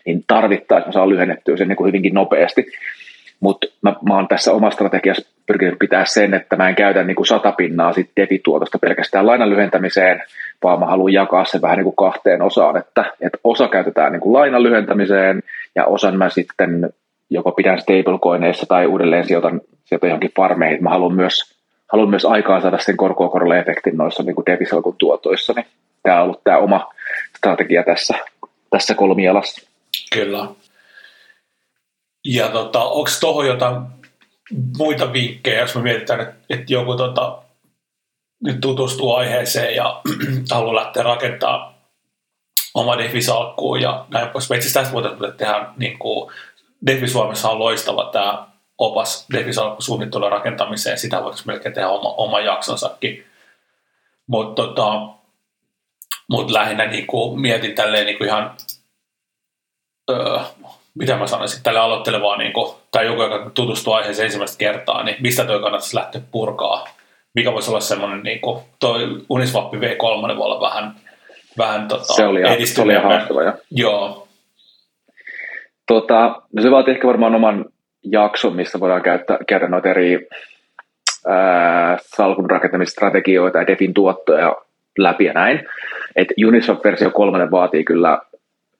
niin 0.05 0.23
tarvittaessa 0.27 0.87
mä 0.87 0.91
saan 0.91 1.09
lyhennettyä 1.09 1.57
sen 1.57 1.67
niin 1.67 1.75
kuin 1.75 1.87
hyvinkin 1.87 2.13
nopeasti. 2.13 2.65
Mutta 3.39 3.67
mä, 3.81 3.95
mä 4.07 4.15
oon 4.15 4.27
tässä 4.27 4.53
omassa 4.53 4.75
strategiassa 4.75 5.35
pyrkinyt 5.45 5.79
pitää 5.79 6.05
sen, 6.05 6.33
että 6.33 6.55
mä 6.55 6.69
en 6.69 6.75
käytä 6.75 7.03
niin 7.03 7.15
kuin 7.15 7.25
sata 7.25 7.51
pinnaa 7.51 7.93
sit 7.93 8.11
pelkästään 8.81 9.27
lainan 9.27 9.49
lyhentämiseen, 9.49 10.23
vaan 10.63 10.79
mä 10.79 10.85
haluan 10.85 11.13
jakaa 11.13 11.45
sen 11.45 11.61
vähän 11.61 11.77
niin 11.77 11.83
kuin 11.83 11.95
kahteen 11.95 12.41
osaan, 12.41 12.77
että, 12.77 13.05
että 13.21 13.37
osa 13.43 13.67
käytetään 13.67 14.11
niin 14.11 14.21
kuin 14.21 14.33
lainan 14.33 14.63
lyhentämiseen 14.63 15.43
ja 15.75 15.85
osan 15.85 16.17
mä 16.17 16.29
sitten 16.29 16.89
joko 17.29 17.51
pidän 17.51 17.81
stablecoineissa 17.81 18.65
tai 18.65 18.85
uudelleen 18.85 19.25
sijoitan, 19.25 19.61
sijoitan 19.85 20.09
johonkin 20.09 20.31
farmeihin. 20.35 20.83
Mä 20.83 20.89
haluan 20.89 21.15
myös, 21.15 21.55
haluan 21.91 22.09
myös 22.09 22.25
aikaan 22.25 22.61
saada 22.61 22.77
sen 22.77 22.97
korkoa 22.97 23.55
efektin 23.59 23.97
noissa 23.97 24.23
niin 24.23 24.35
kuin 24.35 24.45
debisalkun 24.45 24.95
tuotoissa, 24.97 25.53
niin 25.53 25.65
tämä 26.03 26.17
on 26.17 26.23
ollut 26.23 26.43
tämä 26.43 26.57
oma 26.57 26.93
strategia 27.37 27.83
tässä, 27.83 28.13
tässä 28.69 28.95
kolmialassa. 28.95 29.69
Kyllä. 30.13 30.47
Ja 32.25 32.49
tota, 32.49 32.83
onko 32.83 33.09
tuohon 33.19 33.47
jotain 33.47 33.81
muita 34.77 35.13
vinkkejä, 35.13 35.59
jos 35.59 35.75
me 35.75 35.81
mietitään, 35.81 36.21
että, 36.21 36.35
että 36.49 36.73
joku 36.73 36.95
tota, 36.95 37.41
nyt 38.43 38.61
tutustuu 38.61 39.15
aiheeseen 39.15 39.75
ja 39.75 40.01
haluaa 40.51 40.75
lähteä 40.75 41.03
rakentamaan 41.03 41.75
oma 42.73 42.97
defisalkkuun 42.97 43.81
ja 43.81 44.05
näin 44.09 44.29
pois. 44.29 44.43
Itse 44.43 44.55
asiassa 44.55 44.79
tästä 44.79 44.93
voitaisiin 44.93 45.37
tehdä, 45.37 45.65
niin 45.77 45.99
kuin, 45.99 46.31
Defi 46.87 47.07
Suomessa 47.07 47.49
on 47.49 47.59
loistava 47.59 48.09
tämä 48.11 48.47
opas 48.77 49.27
defisalkku 49.33 49.81
suunnittelun 49.81 50.31
rakentamiseen. 50.31 50.97
Sitä 50.97 51.23
voitaisiin 51.23 51.47
melkein 51.47 51.75
tehdä 51.75 51.89
oma, 51.89 52.09
oma 52.09 52.39
jaksonsakin. 52.39 53.25
Mutta 54.27 54.61
tota, 54.61 55.01
mut 56.29 56.51
lähinnä 56.51 56.85
niin 56.85 57.07
kuin 57.07 57.41
mietin 57.41 57.75
tälleen 57.75 58.05
niin 58.05 58.17
kuin 58.17 58.27
ihan, 58.27 58.57
öö, 60.09 60.39
mitä 60.95 61.17
mä 61.17 61.27
sanoisin, 61.27 61.63
tälle 61.63 61.79
aloittelevaa, 61.79 62.37
niin 62.37 62.53
kuin, 62.53 62.75
tai 62.91 63.05
joku, 63.05 63.21
joka 63.21 63.51
tutustuu 63.53 63.93
aiheeseen 63.93 64.25
ensimmäistä 64.25 64.57
kertaa, 64.57 65.03
niin 65.03 65.17
mistä 65.19 65.45
toi 65.45 65.59
kannattaisi 65.59 65.95
lähteä 65.95 66.21
purkaa? 66.31 66.87
Mikä 67.35 67.53
voisi 67.53 67.69
olla 67.69 67.79
semmoinen, 67.79 68.23
niin 68.23 68.41
kuin, 68.41 68.63
toi 68.79 69.21
Uniswap 69.29 69.73
V3 69.73 70.37
voi 70.37 70.45
olla 70.45 70.61
vähän, 70.61 70.95
vähän 71.57 71.87
tota, 71.87 72.13
se 72.13 72.25
oli, 72.25 72.65
se 72.65 72.81
oli 72.81 72.93
haastava, 72.93 73.43
jo. 73.43 73.53
Joo. 73.71 74.24
Tota, 75.87 76.41
no 76.53 76.61
se 76.61 76.71
vaatii 76.71 76.93
ehkä 76.93 77.07
varmaan 77.07 77.35
oman 77.35 77.65
jakson, 78.03 78.55
missä 78.55 78.79
voidaan 78.79 79.01
käyttää, 79.01 79.37
käydä 79.47 79.67
noita 79.67 79.89
eri 79.89 80.27
salkun 82.15 82.49
rakentamisstrategioita 82.49 83.57
ja 83.57 83.67
DEFin 83.67 83.93
tuottoja 83.93 84.55
läpi 84.97 85.25
ja 85.25 85.33
näin. 85.33 85.67
Et 86.15 86.27
Uniswap-versio 86.47 87.09
kolmannen 87.09 87.51
vaatii 87.51 87.83
kyllä 87.83 88.19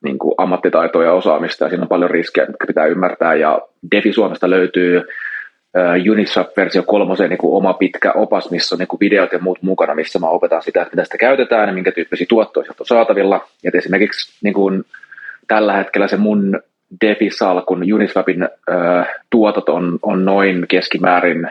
niin 0.04 0.18
kuin 0.18 0.34
ammattitaitoa 0.38 1.04
ja 1.04 1.12
osaamista 1.12 1.64
ja 1.64 1.68
siinä 1.68 1.82
on 1.82 1.88
paljon 1.88 2.10
riskejä, 2.10 2.46
jotka 2.46 2.66
pitää 2.66 2.86
ymmärtää 2.86 3.34
ja 3.34 3.60
DeFi 3.90 4.12
Suomesta 4.12 4.50
löytyy 4.50 4.98
uh, 4.98 6.12
Uniswap-versio 6.12 6.82
kolmosen 6.82 7.30
niin 7.30 7.38
kuin 7.38 7.56
oma 7.56 7.72
pitkä 7.72 8.12
opas, 8.12 8.50
missä 8.50 8.74
on 8.74 8.78
niin 8.78 8.88
kuin 8.88 9.00
videot 9.00 9.32
ja 9.32 9.38
muut 9.38 9.62
mukana, 9.62 9.94
missä 9.94 10.18
mä 10.18 10.28
opetan 10.28 10.62
sitä, 10.62 10.82
että 10.82 10.92
mitä 10.92 11.04
sitä 11.04 11.18
käytetään 11.18 11.68
ja 11.68 11.74
minkä 11.74 11.92
tyyppisiä 11.92 12.26
tuottoja 12.28 12.72
on 12.80 12.86
saatavilla. 12.86 13.48
Ja 13.62 13.70
esimerkiksi 13.74 14.38
niin 14.42 14.54
kuin, 14.54 14.84
tällä 15.48 15.72
hetkellä 15.72 16.08
se 16.08 16.16
mun 16.16 16.60
DeFi-salkun 17.00 17.94
Uniswapin 17.94 18.42
uh, 18.42 19.06
tuotot 19.30 19.68
on, 19.68 19.98
on 20.02 20.24
noin 20.24 20.66
keskimäärin 20.68 21.48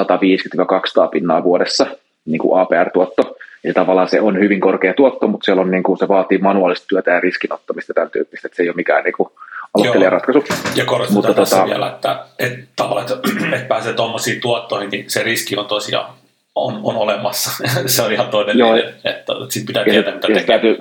150-200 0.00 1.08
pinnaa 1.10 1.44
vuodessa, 1.44 1.86
niin 2.26 2.38
kuin 2.38 2.60
APR-tuotto. 2.60 3.36
Eli 3.64 3.72
tavallaan 3.72 4.08
se 4.08 4.20
on 4.20 4.38
hyvin 4.38 4.60
korkea 4.60 4.94
tuotto, 4.94 5.26
mutta 5.26 5.44
siellä 5.44 5.62
on 5.62 5.70
niin 5.70 5.82
kuin, 5.82 5.98
se 5.98 6.08
vaatii 6.08 6.38
manuaalista 6.38 6.86
työtä 6.88 7.10
ja 7.10 7.20
riskinottamista 7.20 7.94
tämän 7.94 8.10
tyyppistä, 8.10 8.46
että 8.46 8.56
se 8.56 8.62
ei 8.62 8.68
ole 8.68 8.76
mikään 8.76 9.04
niin 9.04 9.14
kuin, 9.16 9.28
aloittelijaratkaisu. 9.74 10.44
Ja 10.74 10.84
korostetaan 10.84 11.14
mutta 11.14 11.34
tässä 11.34 11.56
tota, 11.56 11.68
vielä, 11.68 11.88
että, 11.88 12.24
että 12.38 12.66
tavallaan, 12.76 13.06
että, 13.12 13.56
että 13.56 13.68
pääsee 13.68 13.92
tuommoisiin 13.92 14.40
tuottoihin, 14.40 14.90
niin 14.90 15.10
se 15.10 15.22
riski 15.22 15.56
on 15.56 15.66
tosiaan 15.66 16.14
on, 16.54 16.80
on 16.82 16.96
olemassa. 16.96 17.50
se 17.86 18.02
on 18.02 18.12
ihan 18.12 18.28
todellinen, 18.28 18.68
joo, 18.68 18.76
että, 18.76 19.10
että 19.10 19.32
sitten 19.48 19.66
pitää 19.66 19.84
tietää, 19.84 20.14
mitä 20.14 20.26
tekee. 20.26 20.44
Täytyy, 20.44 20.76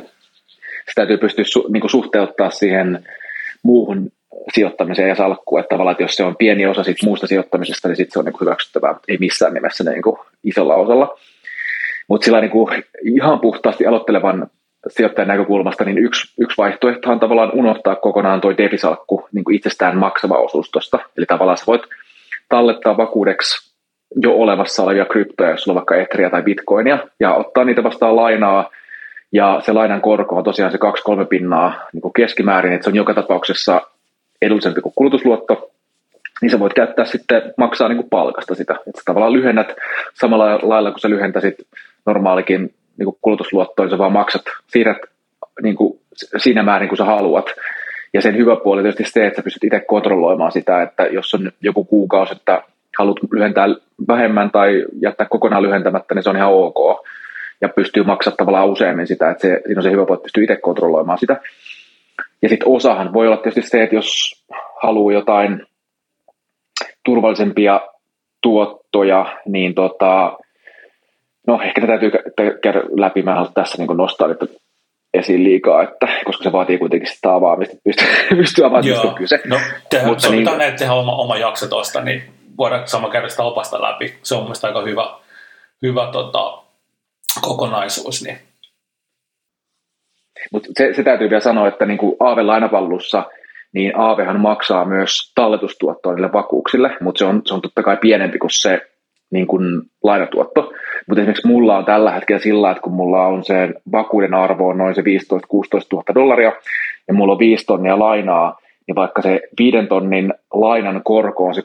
se 0.86 0.94
täytyy 0.96 1.18
pystyä 1.18 1.46
su, 1.48 1.68
niin 1.70 1.82
kuin 1.82 1.92
suhteuttaa 1.92 2.50
siihen 2.50 3.06
muuhun 3.64 4.12
sijoittamiseen 4.54 5.10
ja 5.10 5.16
salkkuun, 5.16 5.60
että 5.60 5.70
tavallaan 5.70 5.92
että 5.92 6.04
jos 6.04 6.16
se 6.16 6.24
on 6.24 6.36
pieni 6.36 6.66
osa 6.66 6.84
siitä 6.84 7.06
muusta 7.06 7.28
sijoittamisesta, 7.28 7.88
niin 7.88 7.96
sitten 7.96 8.14
se 8.14 8.20
on 8.20 8.26
niin 8.26 8.42
hyväksyttävää, 8.42 8.96
ei 9.08 9.18
missään 9.18 9.54
nimessä 9.54 9.84
niin 9.84 10.02
kuin 10.02 10.18
isolla 10.44 10.76
osalla. 10.76 11.18
Mutta 12.08 12.26
sillä 12.26 12.42
niin 12.42 12.52
kuin 12.52 12.84
ihan 13.04 13.40
puhtaasti 13.40 13.86
aloittelevan 13.86 14.48
sijoittajan 14.88 15.28
näkökulmasta, 15.28 15.86
niin 15.86 15.98
yksi, 15.98 16.34
yksi 16.40 16.58
vaihtoehto 16.58 17.12
on 17.12 17.20
tavallaan 17.20 17.52
unohtaa 17.54 17.96
kokonaan 17.96 18.42
tuo 18.42 18.58
debisalkku 18.58 19.28
niin 19.32 19.44
kuin 19.44 19.56
itsestään 19.56 19.98
maksava 19.98 20.38
osuus 20.38 20.72
tuosta. 20.72 21.00
Eli 21.18 21.26
tavallaan 21.26 21.58
sä 21.58 21.64
voit 21.68 21.82
tallettaa 22.50 22.98
vakuudeksi 22.98 23.74
jo 24.16 24.34
olemassa 24.34 24.84
olevia 24.84 25.06
kryptoja, 25.06 25.50
jos 25.50 25.64
sulla 25.64 25.74
on 25.74 25.76
vaikka 25.76 25.96
Etheria 25.96 26.30
tai 26.30 26.42
Bitcoinia, 26.42 26.98
ja 27.20 27.34
ottaa 27.34 27.64
niitä 27.64 27.84
vastaan 27.84 28.16
lainaa, 28.16 28.70
ja 29.32 29.62
se 29.66 29.74
lainan 29.74 30.02
korko 30.02 30.36
on 30.36 30.44
tosiaan 30.44 30.72
se 30.72 30.78
2-3 31.24 31.26
pinnaa 31.30 31.88
niin 31.94 32.02
kuin 32.02 32.14
keskimäärin, 32.14 32.74
että 32.74 32.84
se 32.84 32.90
on 32.90 32.96
joka 32.96 33.14
tapauksessa 33.14 33.82
edullisempi 34.42 34.82
kuin 34.82 34.94
kulutusluotto, 34.96 35.72
niin 36.42 36.50
sä 36.50 36.60
voit 36.60 36.74
käyttää 36.74 37.06
sitten, 37.06 37.54
maksaa 37.58 37.88
niin 37.88 37.98
kuin 37.98 38.10
palkasta 38.10 38.56
sitä. 38.56 38.74
Että 38.74 39.00
sä 39.00 39.06
tavallaan 39.06 39.34
lyhennät 39.34 39.76
samalla 40.14 40.60
lailla, 40.62 40.92
kun 40.92 41.00
sä 41.00 41.10
lyhentäisit 41.10 41.56
normaalikin 42.06 42.74
niin 42.98 43.06
kuin 43.06 43.18
kulutusluottoon, 43.22 43.86
niin 43.86 43.92
sä 43.92 43.98
vaan 43.98 44.12
maksat, 44.12 44.42
siirrät 44.68 44.98
niin 45.62 45.76
kuin 45.76 46.00
siinä 46.38 46.64
määrin 46.64 46.90
kuin 46.90 46.98
sä 46.98 47.06
haluat. 47.06 47.46
Ja 48.14 48.22
sen 48.22 48.38
hyvä 48.38 48.56
puoli 48.56 48.82
tietysti 48.82 49.04
se, 49.04 49.28
että 49.28 49.38
sä 49.38 49.44
pystyt 49.44 49.64
itse 49.64 49.80
kontrolloimaan 49.80 50.52
sitä, 50.52 50.82
että 50.82 51.04
jos 51.04 51.34
on 51.34 51.52
joku 51.62 51.84
kuukausi, 51.84 52.34
että 52.34 52.64
haluat 53.00 53.18
lyhentää 53.32 53.68
vähemmän 54.08 54.52
tai 54.52 54.86
jättää 55.02 55.28
kokonaan 55.30 55.64
lyhentämättä, 55.64 56.16
niin 56.16 56.24
se 56.24 56.30
on 56.30 56.38
ihan 56.38 56.54
ok. 56.54 57.08
Ja 57.62 57.70
pystyy 57.70 58.04
maksamaan 58.04 58.38
tavallaan 58.38 58.70
useammin 58.70 59.08
sitä, 59.08 59.30
että 59.30 59.42
se, 59.42 59.62
siinä 59.66 59.80
on 59.80 59.84
se 59.84 59.92
hyvä 59.92 60.06
puoli, 60.06 60.18
että 60.18 60.24
pystyy 60.24 60.44
itse 60.44 60.56
kontrolloimaan 60.56 61.20
sitä. 61.20 61.42
Ja 62.42 62.50
sitten 62.50 62.68
osahan 62.68 63.14
voi 63.14 63.28
olla 63.28 63.38
tietysti 63.38 63.70
se, 63.70 63.84
että 63.84 63.96
jos 63.96 64.46
haluaa 64.84 65.14
jotain 65.14 65.66
turvallisempia 67.06 67.82
tuottoja, 68.42 69.38
niin 69.46 69.76
tota, 69.76 70.38
no 71.48 71.62
ehkä 71.62 71.82
tätä 71.82 71.94
täytyy 71.94 72.12
käydä 72.62 72.82
läpi. 72.98 73.22
Mä 73.22 73.36
haluan 73.36 73.54
tässä 73.54 73.78
niin 73.78 73.98
nostaa 73.98 74.28
nyt 74.28 74.60
esiin 75.14 75.44
liikaa, 75.44 75.84
että, 75.84 76.08
koska 76.26 76.44
se 76.44 76.52
vaatii 76.52 76.78
kuitenkin 76.78 77.16
sitä 77.16 77.34
avaamista, 77.34 77.76
pystyy, 77.84 78.08
pystyy 78.42 78.66
avaamaan 78.66 78.88
Joo. 78.88 79.14
kyse. 79.14 79.42
No, 79.46 79.58
tehdä, 79.90 80.08
Mutta 80.08 80.24
sovitaan 80.24 80.58
niin, 80.58 80.78
tehdä 80.78 80.94
oma, 80.94 81.16
oma 81.16 81.38
jakso 81.38 81.68
tuosta, 81.68 82.02
niin 82.02 82.24
voidaan 82.58 82.88
sama 82.88 83.10
käydä 83.10 83.30
sitä 83.30 83.44
opasta 83.44 83.82
läpi. 83.82 84.16
Se 84.24 84.36
on 84.36 84.42
mielestäni 84.42 84.70
aika 84.70 84.90
hyvä, 84.90 85.16
hyvä 85.82 86.10
tota, 86.12 86.64
kokonaisuus. 87.42 88.24
Niin. 88.24 88.38
Mutta 90.52 90.70
se, 90.78 90.94
se, 90.94 91.04
täytyy 91.04 91.30
vielä 91.30 91.42
sanoa, 91.42 91.68
että 91.68 91.86
niin 91.86 91.98
kuin 91.98 92.16
Aave-lainapallussa– 92.20 93.24
niin 93.74 94.00
Aavehan 94.00 94.40
maksaa 94.40 94.86
myös 94.86 95.32
talletustuottoa 95.36 96.14
niille 96.14 96.34
vakuuksille, 96.34 96.92
mutta 97.02 97.20
se 97.20 97.26
on, 97.26 97.42
se 97.46 97.54
on 97.54 97.62
totta 97.62 97.84
kai 97.84 97.98
pienempi 97.98 98.40
kuin 98.40 98.52
se 98.52 98.82
niin 99.32 99.48
kuin 99.48 99.82
lainatuotto. 100.04 100.74
Mutta 101.08 101.22
esimerkiksi 101.22 101.48
mulla 101.48 101.78
on 101.78 101.86
tällä 101.86 102.12
hetkellä 102.12 102.42
sillä, 102.42 102.72
että 102.72 102.82
kun 102.82 102.94
mulla 102.94 103.28
on 103.28 103.44
se 103.44 103.70
vakuuden 103.92 104.34
arvo 104.34 104.68
on 104.68 104.78
noin 104.78 104.96
se 104.96 105.02
15-16 105.02 105.06
000 105.94 106.04
dollaria, 106.16 106.52
ja 107.08 107.14
mulla 107.14 107.34
on 107.34 107.40
5 107.40 107.66
tonnia 107.66 108.00
lainaa, 108.00 108.60
niin 108.88 108.96
vaikka 108.96 109.22
se 109.22 109.42
viiden 109.60 109.88
tonnin 109.88 110.34
lainan 110.54 111.02
korko 111.04 111.46
on 111.46 111.56
se 111.56 111.62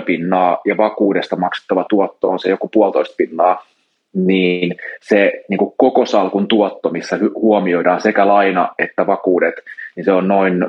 2-3 0.00 0.02
pinnaa 0.04 0.60
ja 0.66 0.76
vakuudesta 0.76 1.36
maksettava 1.36 1.84
tuotto 1.90 2.28
on 2.28 2.38
se 2.38 2.50
joku 2.50 2.68
puolitoista 2.68 3.14
pinnaa, 3.18 3.66
niin 4.14 4.76
se 5.00 5.32
niin 5.48 5.58
kuin 5.58 5.74
koko 5.76 6.06
salkun 6.06 6.48
tuotto, 6.48 6.90
missä 6.90 7.18
huomioidaan 7.34 8.00
sekä 8.00 8.28
laina 8.28 8.74
että 8.78 9.06
vakuudet, 9.06 9.54
niin 9.96 10.04
se 10.04 10.12
on 10.12 10.28
noin 10.28 10.66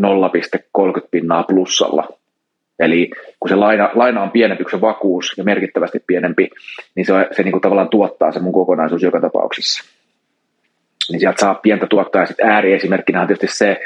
0,30 0.00 1.08
pinnaa 1.10 1.42
plussalla. 1.42 2.08
Eli 2.78 3.10
kun 3.40 3.48
se 3.48 3.54
laina, 3.54 3.90
laina 3.94 4.22
on 4.22 4.30
pienempi 4.30 4.64
kuin 4.64 4.70
se 4.70 4.80
vakuus 4.80 5.34
ja 5.36 5.44
merkittävästi 5.44 6.04
pienempi, 6.06 6.50
niin 6.94 7.06
se, 7.06 7.12
se 7.36 7.42
niin 7.42 7.52
kuin 7.52 7.62
tavallaan 7.62 7.88
tuottaa 7.88 8.32
se 8.32 8.40
mun 8.40 8.52
kokonaisuus 8.52 9.02
joka 9.02 9.20
tapauksessa. 9.20 9.84
Niin 11.10 11.20
sieltä 11.20 11.40
saa 11.40 11.54
pientä 11.54 11.86
tuottaa. 11.86 12.22
Ja 12.22 12.26
sitten 12.26 12.50
ääriesimerkkinä 12.50 13.20
on 13.20 13.26
tietysti 13.26 13.56
se, 13.56 13.80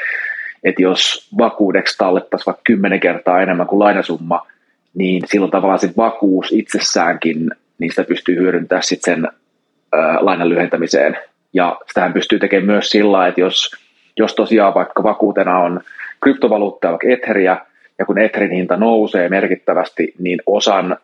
että 0.63 0.81
jos 0.81 1.29
vakuudeksi 1.37 1.97
tallettaisiin 1.97 2.45
vaikka 2.45 2.61
kymmenen 2.63 2.99
kertaa 2.99 3.41
enemmän 3.41 3.67
kuin 3.67 3.79
lainasumma, 3.79 4.47
niin 4.93 5.23
silloin 5.25 5.51
tavallaan 5.51 5.79
se 5.79 5.93
vakuus 5.97 6.51
itsessäänkin, 6.51 7.51
sitä 7.89 8.03
pystyy 8.03 8.35
hyödyntämään 8.35 8.83
sitten 8.83 9.15
sen 9.15 9.27
ää, 9.91 10.17
lainan 10.21 10.49
lyhentämiseen. 10.49 11.17
Ja 11.53 11.77
sitähän 11.87 12.13
pystyy 12.13 12.39
tekemään 12.39 12.65
myös 12.65 12.89
sillä 12.89 13.27
että 13.27 13.41
jos, 13.41 13.71
jos 14.17 14.35
tosiaan 14.35 14.73
vaikka 14.73 15.03
vakuutena 15.03 15.59
on 15.59 15.81
kryptovaluuttaa, 16.23 16.91
vaikka 16.91 17.07
Etheria, 17.09 17.57
ja 17.99 18.05
kun 18.05 18.17
Etherin 18.17 18.51
hinta 18.51 18.77
nousee 18.77 19.29
merkittävästi, 19.29 20.13
niin 20.19 20.41
osan, 20.45 20.97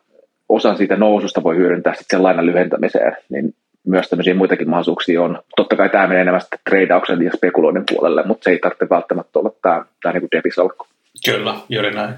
osan 0.50 0.78
siitä 0.78 0.96
noususta 0.96 1.44
voi 1.44 1.56
hyödyntää 1.56 1.94
sitten 1.94 2.18
sen 2.18 2.24
lainan 2.24 2.46
lyhentämiseen, 2.46 3.18
niin 3.30 3.56
myös 3.88 4.10
tämmöisiä 4.10 4.34
muitakin 4.34 4.70
mahdollisuuksia 4.70 5.22
on. 5.22 5.40
Totta 5.56 5.76
kai 5.76 5.90
tämä 5.90 6.08
menee 6.08 6.22
enemmän 6.22 6.42
sitten 6.42 7.26
ja 7.26 7.32
spekuloinnin 7.38 7.84
puolelle, 7.92 8.24
mutta 8.26 8.44
se 8.44 8.50
ei 8.50 8.60
tarvitse 8.60 8.90
välttämättä 8.90 9.40
olla 9.40 9.52
tämä, 9.62 9.86
tämä 10.04 10.14
niin 10.14 10.28
debisalkku. 10.36 10.86
Kyllä, 11.26 11.56
juuri 11.70 11.92
näin. 11.92 12.14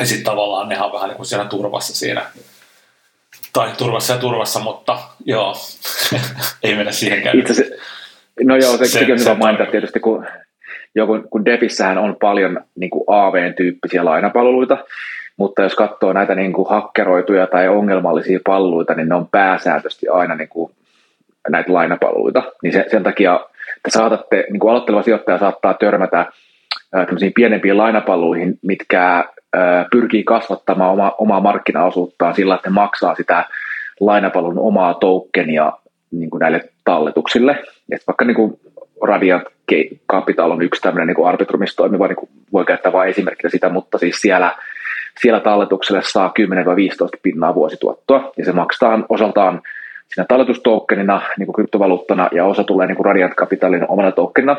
Ja 0.00 0.06
sitten 0.06 0.24
tavallaan 0.24 0.68
nehän 0.68 0.86
on 0.86 0.92
vähän 0.92 1.08
niin 1.08 1.16
kuin 1.16 1.26
siellä 1.26 1.44
turvassa 1.44 1.94
siinä. 1.94 2.22
Tai 3.52 3.70
turvassa 3.78 4.12
ja 4.12 4.18
turvassa, 4.18 4.60
mutta 4.60 4.98
joo, 5.24 5.54
ei 6.62 6.74
mennä 6.74 6.92
siihen 6.92 7.22
käydä. 7.22 7.40
Itse 7.40 7.54
se, 7.54 7.70
no 8.44 8.56
joo, 8.56 8.76
se, 8.76 8.84
se 8.84 8.98
sekin 8.98 9.12
on 9.12 9.20
hyvä 9.20 9.34
mainita 9.34 9.66
tietysti, 9.66 10.00
kun 10.00 10.26
jo 10.94 11.06
kun, 11.06 11.28
kun 11.30 11.44
Defissähän 11.44 11.98
on 11.98 12.16
paljon 12.20 12.60
niin 12.74 12.90
kuin 12.90 13.04
AV-tyyppisiä 13.06 14.04
lainapalveluita, 14.04 14.78
mutta 15.36 15.62
jos 15.62 15.74
katsoo 15.74 16.12
näitä 16.12 16.34
niin 16.34 16.52
kuin 16.52 16.68
hakkeroituja 16.68 17.46
tai 17.46 17.68
ongelmallisia 17.68 18.40
palveluita, 18.46 18.94
niin 18.94 19.08
ne 19.08 19.14
on 19.14 19.28
pääsääntöisesti 19.28 20.08
aina 20.08 20.34
niin 20.34 20.48
kuin 20.48 20.72
näitä 21.48 21.72
lainapalveluita. 21.72 22.42
Niin 22.62 22.72
sen, 22.72 22.84
sen 22.90 23.02
takia 23.02 23.40
te 23.82 23.90
saatatte, 23.90 24.44
niin 24.50 24.60
kuin 24.60 24.70
aloitteleva 24.70 25.02
sijoittaja 25.02 25.38
saattaa 25.38 25.74
törmätä 25.74 26.26
tämmöisiin 26.90 27.32
pienempiin 27.32 27.76
lainapalveluihin, 27.76 28.58
mitkä 28.62 29.24
pyrkii 29.90 30.24
kasvattamaan 30.24 30.92
oma, 30.92 31.12
omaa 31.18 31.40
markkinaosuuttaan 31.40 32.34
sillä, 32.34 32.54
että 32.54 32.70
ne 32.70 32.74
maksaa 32.74 33.14
sitä 33.14 33.44
lainapalvelun 34.00 34.58
omaa 34.58 34.94
tokenia 34.94 35.72
niin 36.10 36.30
kuin 36.30 36.40
näille 36.40 36.68
talletuksille. 36.84 37.58
Et 37.92 38.02
vaikka 38.06 38.24
niin 38.24 38.34
kuin 38.34 38.60
Radiant 39.02 39.44
Capital 40.10 40.50
on 40.50 40.62
yksi 40.62 40.82
tämmöinen 40.82 41.14
niin 41.14 41.26
arbitrumissa 41.26 41.76
toimiva, 41.76 42.08
niin 42.08 42.16
kuin 42.16 42.28
voi 42.52 42.64
käyttää 42.64 42.92
vain 42.92 43.10
esimerkkinä 43.10 43.50
sitä, 43.50 43.68
mutta 43.68 43.98
siis 43.98 44.20
siellä, 44.20 44.56
siellä 45.20 45.40
talletukselle 45.40 46.02
saa 46.02 46.32
10-15 47.14 47.18
pinnaa 47.22 47.54
vuosituottoa, 47.54 48.32
ja 48.36 48.44
se 48.44 48.52
maksaa 48.52 48.98
osaltaan 49.08 49.62
siinä 50.08 50.26
talletustokenina, 50.28 51.22
niin 51.38 51.46
kuin 51.46 51.54
kryptovaluuttana, 51.54 52.28
ja 52.32 52.44
osa 52.44 52.64
tulee 52.64 52.86
niin 52.86 52.96
kuin 52.96 53.06
Radiant 53.06 53.34
Capitalin 53.34 53.86
omana 53.88 54.12
tokenina, 54.12 54.56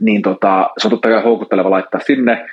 niin 0.00 0.22
tota, 0.22 0.70
se 0.78 0.86
on 0.86 0.90
totta 0.90 1.08
kai 1.08 1.22
houkutteleva 1.22 1.70
laittaa 1.70 2.00
sinne 2.00 2.48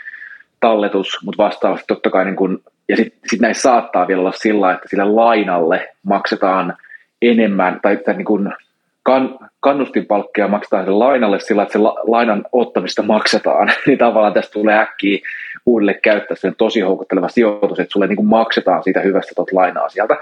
talletus, 0.59 1.17
mutta 1.25 1.43
vastaavasti 1.43 1.87
totta 1.87 2.09
kai, 2.09 2.25
niin 2.25 2.35
kun, 2.35 2.63
ja 2.89 2.95
sitten 2.95 3.19
sit 3.29 3.39
näissä 3.39 3.61
saattaa 3.61 4.07
vielä 4.07 4.21
olla 4.21 4.31
sillä, 4.31 4.71
että 4.71 4.89
sille 4.89 5.05
lainalle 5.05 5.89
maksetaan 6.03 6.77
enemmän, 7.21 7.79
tai, 7.81 7.97
tai 7.97 8.13
niin 8.13 8.25
kun 8.25 8.53
kan, 9.03 9.39
kannustinpalkkeja 9.59 10.47
maksetaan 10.47 10.85
sille 10.85 10.97
lainalle 10.97 11.39
sillä, 11.39 11.63
että 11.63 11.73
se 11.73 11.79
la, 11.79 11.95
lainan 12.07 12.45
ottamista 12.51 13.01
maksetaan, 13.01 13.71
niin 13.87 13.97
tavallaan 13.97 14.33
tästä 14.33 14.53
tulee 14.53 14.77
äkkiä 14.77 15.19
uudelle 15.65 15.93
käyttää 15.93 16.37
sen 16.37 16.55
tosi 16.55 16.81
houkutteleva 16.81 17.29
sijoitus, 17.29 17.79
että 17.79 17.91
sulle 17.91 18.07
niin 18.07 18.25
maksetaan 18.25 18.83
siitä 18.83 18.99
hyvästä 18.99 19.31
tuota 19.35 19.55
lainaa 19.55 19.89
sieltä. 19.89 20.17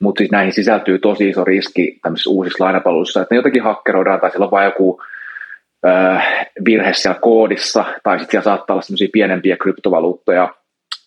Mutta 0.00 0.18
siis 0.18 0.30
näihin 0.30 0.52
sisältyy 0.52 0.98
tosi 0.98 1.28
iso 1.28 1.44
riski 1.44 1.98
tämmöisissä 2.02 2.30
uusissa 2.30 2.64
lainapalveluissa, 2.64 3.22
että 3.22 3.34
ne 3.34 3.36
jotenkin 3.36 3.62
hakkeroidaan 3.62 4.20
tai 4.20 4.30
siellä 4.30 4.44
on 4.44 4.50
vain 4.50 4.64
joku 4.64 5.02
virhe 6.64 6.94
siellä 6.94 7.20
koodissa, 7.20 7.84
tai 8.02 8.18
sitten 8.18 8.30
siellä 8.30 8.44
saattaa 8.44 8.74
olla 8.74 8.82
sellaisia 8.82 9.08
pienempiä 9.12 9.56
kryptovaluuttoja, 9.56 10.54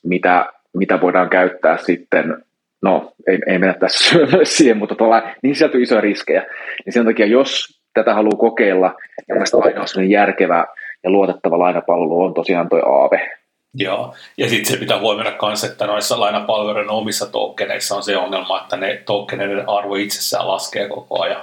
mitä, 0.04 0.54
mitä 0.74 1.02
voidaan 1.02 1.30
käyttää 1.30 1.78
sitten, 1.78 2.44
no 2.82 3.14
ei, 3.28 3.40
ei 3.48 3.58
mennä 3.58 3.74
tässä 3.74 4.16
siihen, 4.44 4.78
mutta 4.78 4.96
tuolla, 4.96 5.24
niin 5.44 5.56
sisältyy 5.56 5.82
isoja 5.82 6.02
riskejä. 6.02 6.46
Niin 6.86 6.94
sen 6.94 7.06
takia, 7.06 7.26
jos 7.26 7.82
tätä 7.94 8.14
haluaa 8.14 8.38
kokeilla, 8.38 8.96
ja 9.28 9.36
mielestäni 9.36 9.64
aina 9.64 10.10
järkevä 10.10 10.66
ja 11.04 11.10
luotettava 11.10 11.60
lainapalvelu 11.60 12.24
on 12.24 12.34
tosiaan 12.34 12.70
tuo 12.70 12.80
Aave. 12.80 13.32
Joo, 13.74 14.14
ja 14.38 14.50
sitten 14.50 14.74
se 14.74 14.80
pitää 14.80 15.00
huomioida 15.00 15.38
myös, 15.42 15.64
että 15.64 15.88
noissa 15.88 16.20
lainapalveluiden 16.20 16.90
omissa 16.90 17.32
tokeneissa 17.32 17.96
on 17.96 18.04
se 18.04 18.18
ongelma, 18.18 18.62
että 18.62 18.78
ne 18.78 19.02
tokeneiden 19.06 19.70
arvo 19.70 19.96
itsessään 19.96 20.48
laskee 20.48 20.88
koko 20.88 21.22
ajan. 21.22 21.42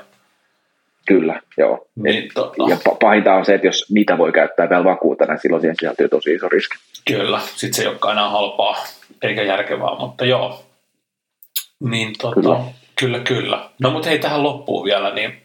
Kyllä, 1.06 1.40
joo. 1.58 1.86
Niin, 1.96 2.24
Et, 2.24 2.30
tota... 2.34 2.54
Ja 2.68 2.76
pahinta 3.00 3.34
on 3.34 3.44
se, 3.44 3.54
että 3.54 3.66
jos 3.66 3.90
niitä 3.90 4.18
voi 4.18 4.32
käyttää 4.32 4.70
vielä 4.70 4.84
vakuutena, 4.84 5.32
niin 5.32 5.40
silloin 5.40 5.60
siihen 5.60 5.76
sisältyy 5.76 6.08
tosi 6.08 6.34
iso 6.34 6.48
riski. 6.48 6.78
Kyllä, 7.08 7.40
sitten 7.40 7.74
se 7.74 7.82
ei 7.82 7.88
olekaan 7.88 8.12
enää 8.12 8.28
halpaa 8.28 8.76
eikä 9.22 9.42
järkevää, 9.42 9.98
mutta 9.98 10.24
joo. 10.24 10.64
Niin 11.80 12.12
tota, 12.20 12.34
kyllä. 12.34 12.60
kyllä, 13.00 13.18
kyllä. 13.18 13.70
No 13.80 13.90
mutta 13.90 14.08
hei 14.08 14.18
tähän 14.18 14.42
loppuun 14.42 14.84
vielä, 14.84 15.14
niin 15.14 15.42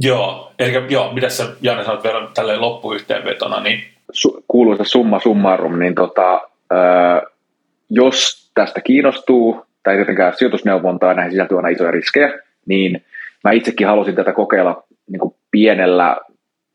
joo, 0.00 0.52
eli 0.58 0.86
joo, 0.88 1.12
mitä 1.12 1.28
sä 1.28 1.46
Janne 1.62 1.84
sanot 1.84 2.04
vielä 2.04 2.28
tälleen 2.34 2.60
loppuyhteenvetona, 2.60 3.60
niin 3.60 3.84
Su- 4.12 4.44
kuuluisa 4.48 4.84
summa 4.84 5.20
summarum, 5.20 5.78
niin 5.78 5.94
tota, 5.94 6.40
ö, 6.72 7.30
jos 7.90 8.50
tästä 8.54 8.80
kiinnostuu, 8.80 9.66
tai 9.82 9.96
tietenkään 9.96 10.36
sijoitusneuvontaa, 10.36 11.14
näihin 11.14 11.32
sisältyy 11.32 11.56
aina 11.56 11.68
isoja 11.68 11.90
riskejä, 11.90 12.32
niin 12.66 13.04
mä 13.44 13.52
itsekin 13.52 13.86
halusin 13.86 14.14
tätä 14.14 14.32
kokeilla 14.32 14.82
niin 15.10 15.20
kuin 15.20 15.34
pienellä, 15.50 16.16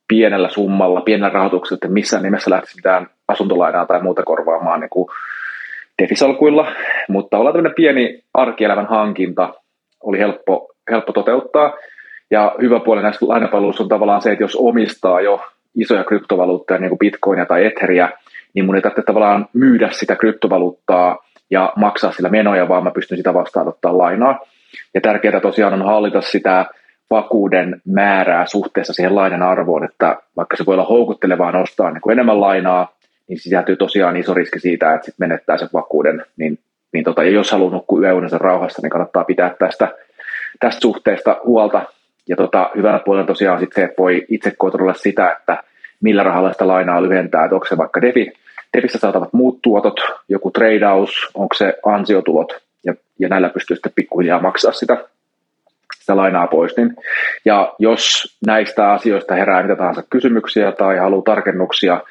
pienellä 0.07 0.49
summalla, 0.49 1.01
pienellä 1.01 1.29
rahoituksella, 1.29 1.75
että 1.75 1.87
missään 1.87 2.23
nimessä 2.23 2.51
lähtisi 2.51 2.75
mitään 2.75 3.07
asuntolainaa 3.27 3.85
tai 3.85 4.01
muuta 4.01 4.23
korvaamaan 4.23 4.79
niin 4.79 5.07
defisalkuilla, 6.01 6.71
mutta 7.09 7.37
ollaan 7.37 7.53
tämmöinen 7.53 7.75
pieni 7.75 8.23
arkielämän 8.33 8.85
hankinta, 8.85 9.53
oli 10.03 10.19
helppo, 10.19 10.67
helppo 10.91 11.13
toteuttaa, 11.13 11.73
ja 12.31 12.55
hyvä 12.61 12.79
puoli 12.79 13.01
näistä 13.01 13.27
lainapalveluissa 13.27 13.83
on 13.83 13.89
tavallaan 13.89 14.21
se, 14.21 14.31
että 14.31 14.43
jos 14.43 14.55
omistaa 14.55 15.21
jo 15.21 15.41
isoja 15.75 16.03
kryptovaluuttoja, 16.03 16.79
niin 16.79 16.89
kuin 16.89 16.99
bitcoinia 16.99 17.45
tai 17.45 17.65
etheriä, 17.65 18.09
niin 18.53 18.65
mun 18.65 18.75
ei 18.75 18.81
tarvitse 18.81 19.01
tavallaan 19.01 19.47
myydä 19.53 19.89
sitä 19.91 20.15
kryptovaluuttaa 20.15 21.17
ja 21.49 21.73
maksaa 21.75 22.11
sillä 22.11 22.29
menoja, 22.29 22.67
vaan 22.67 22.83
mä 22.83 22.91
pystyn 22.91 23.17
sitä 23.17 23.33
vastaanottaa 23.33 23.97
lainaa. 23.97 24.39
Ja 24.93 25.01
tärkeää 25.01 25.39
tosiaan 25.39 25.73
on 25.73 25.85
hallita 25.85 26.21
sitä 26.21 26.65
vakuuden 27.09 27.81
määrää 27.85 28.45
suhteessa 28.45 28.93
siihen 28.93 29.15
lainan 29.15 29.43
arvoon, 29.43 29.83
että 29.83 30.17
vaikka 30.37 30.57
se 30.57 30.65
voi 30.65 30.73
olla 30.73 30.85
houkuttelevaa 30.85 31.51
nostaa 31.51 31.91
niin 31.91 32.01
kuin 32.01 32.11
enemmän 32.11 32.41
lainaa, 32.41 32.97
niin 33.27 33.39
sisältyy 33.39 33.75
tosiaan 33.75 34.17
iso 34.17 34.33
riski 34.33 34.59
siitä, 34.59 34.93
että 34.93 35.05
sitten 35.05 35.27
menettää 35.27 35.57
sen 35.57 35.69
vakuuden. 35.73 36.25
Niin, 36.37 36.59
niin 36.93 37.03
tota, 37.03 37.23
ja 37.23 37.31
jos 37.31 37.51
haluaa 37.51 37.71
nukkua 37.71 38.01
yöunensa 38.01 38.37
rauhassa, 38.37 38.81
niin 38.81 38.89
kannattaa 38.89 39.23
pitää 39.23 39.55
tästä, 39.59 39.87
tästä 40.59 40.81
suhteesta 40.81 41.41
huolta. 41.45 41.81
Ja 42.27 42.35
tota, 42.35 42.69
hyvänä 42.75 42.99
puolella 42.99 43.27
tosiaan 43.27 43.59
sit 43.59 43.73
se, 43.73 43.83
että 43.83 44.01
voi 44.01 44.25
itse 44.29 44.53
kontrolloida 44.57 44.99
sitä, 44.99 45.31
että 45.31 45.63
millä 46.01 46.23
rahalla 46.23 46.51
sitä 46.51 46.67
lainaa 46.67 47.03
lyhentää, 47.03 47.43
että 47.43 47.55
onko 47.55 47.67
se 47.67 47.77
vaikka 47.77 48.01
defi, 48.01 48.31
defissä 48.77 48.99
saatavat 48.99 49.33
muut 49.33 49.59
tuotot, 49.61 49.99
joku 50.29 50.51
tradeaus, 50.51 51.31
onko 51.33 51.55
se 51.55 51.73
ansiotulot, 51.85 52.68
ja, 52.85 52.93
ja 53.19 53.29
näillä 53.29 53.49
pystyy 53.49 53.75
sitten 53.75 53.91
pikkuhiljaa 53.95 54.41
maksaa 54.41 54.71
sitä, 54.71 54.97
sitä 55.99 56.17
lainaa 56.17 56.47
pois. 56.47 56.77
Niin, 56.77 56.95
ja 57.45 57.75
jos 57.79 58.37
näistä 58.45 58.91
asioista 58.91 59.35
herää 59.35 59.63
mitä 59.63 59.75
tahansa 59.75 60.03
kysymyksiä 60.09 60.71
tai 60.71 60.97
haluaa 60.97 61.23
tarkennuksia, 61.25 62.01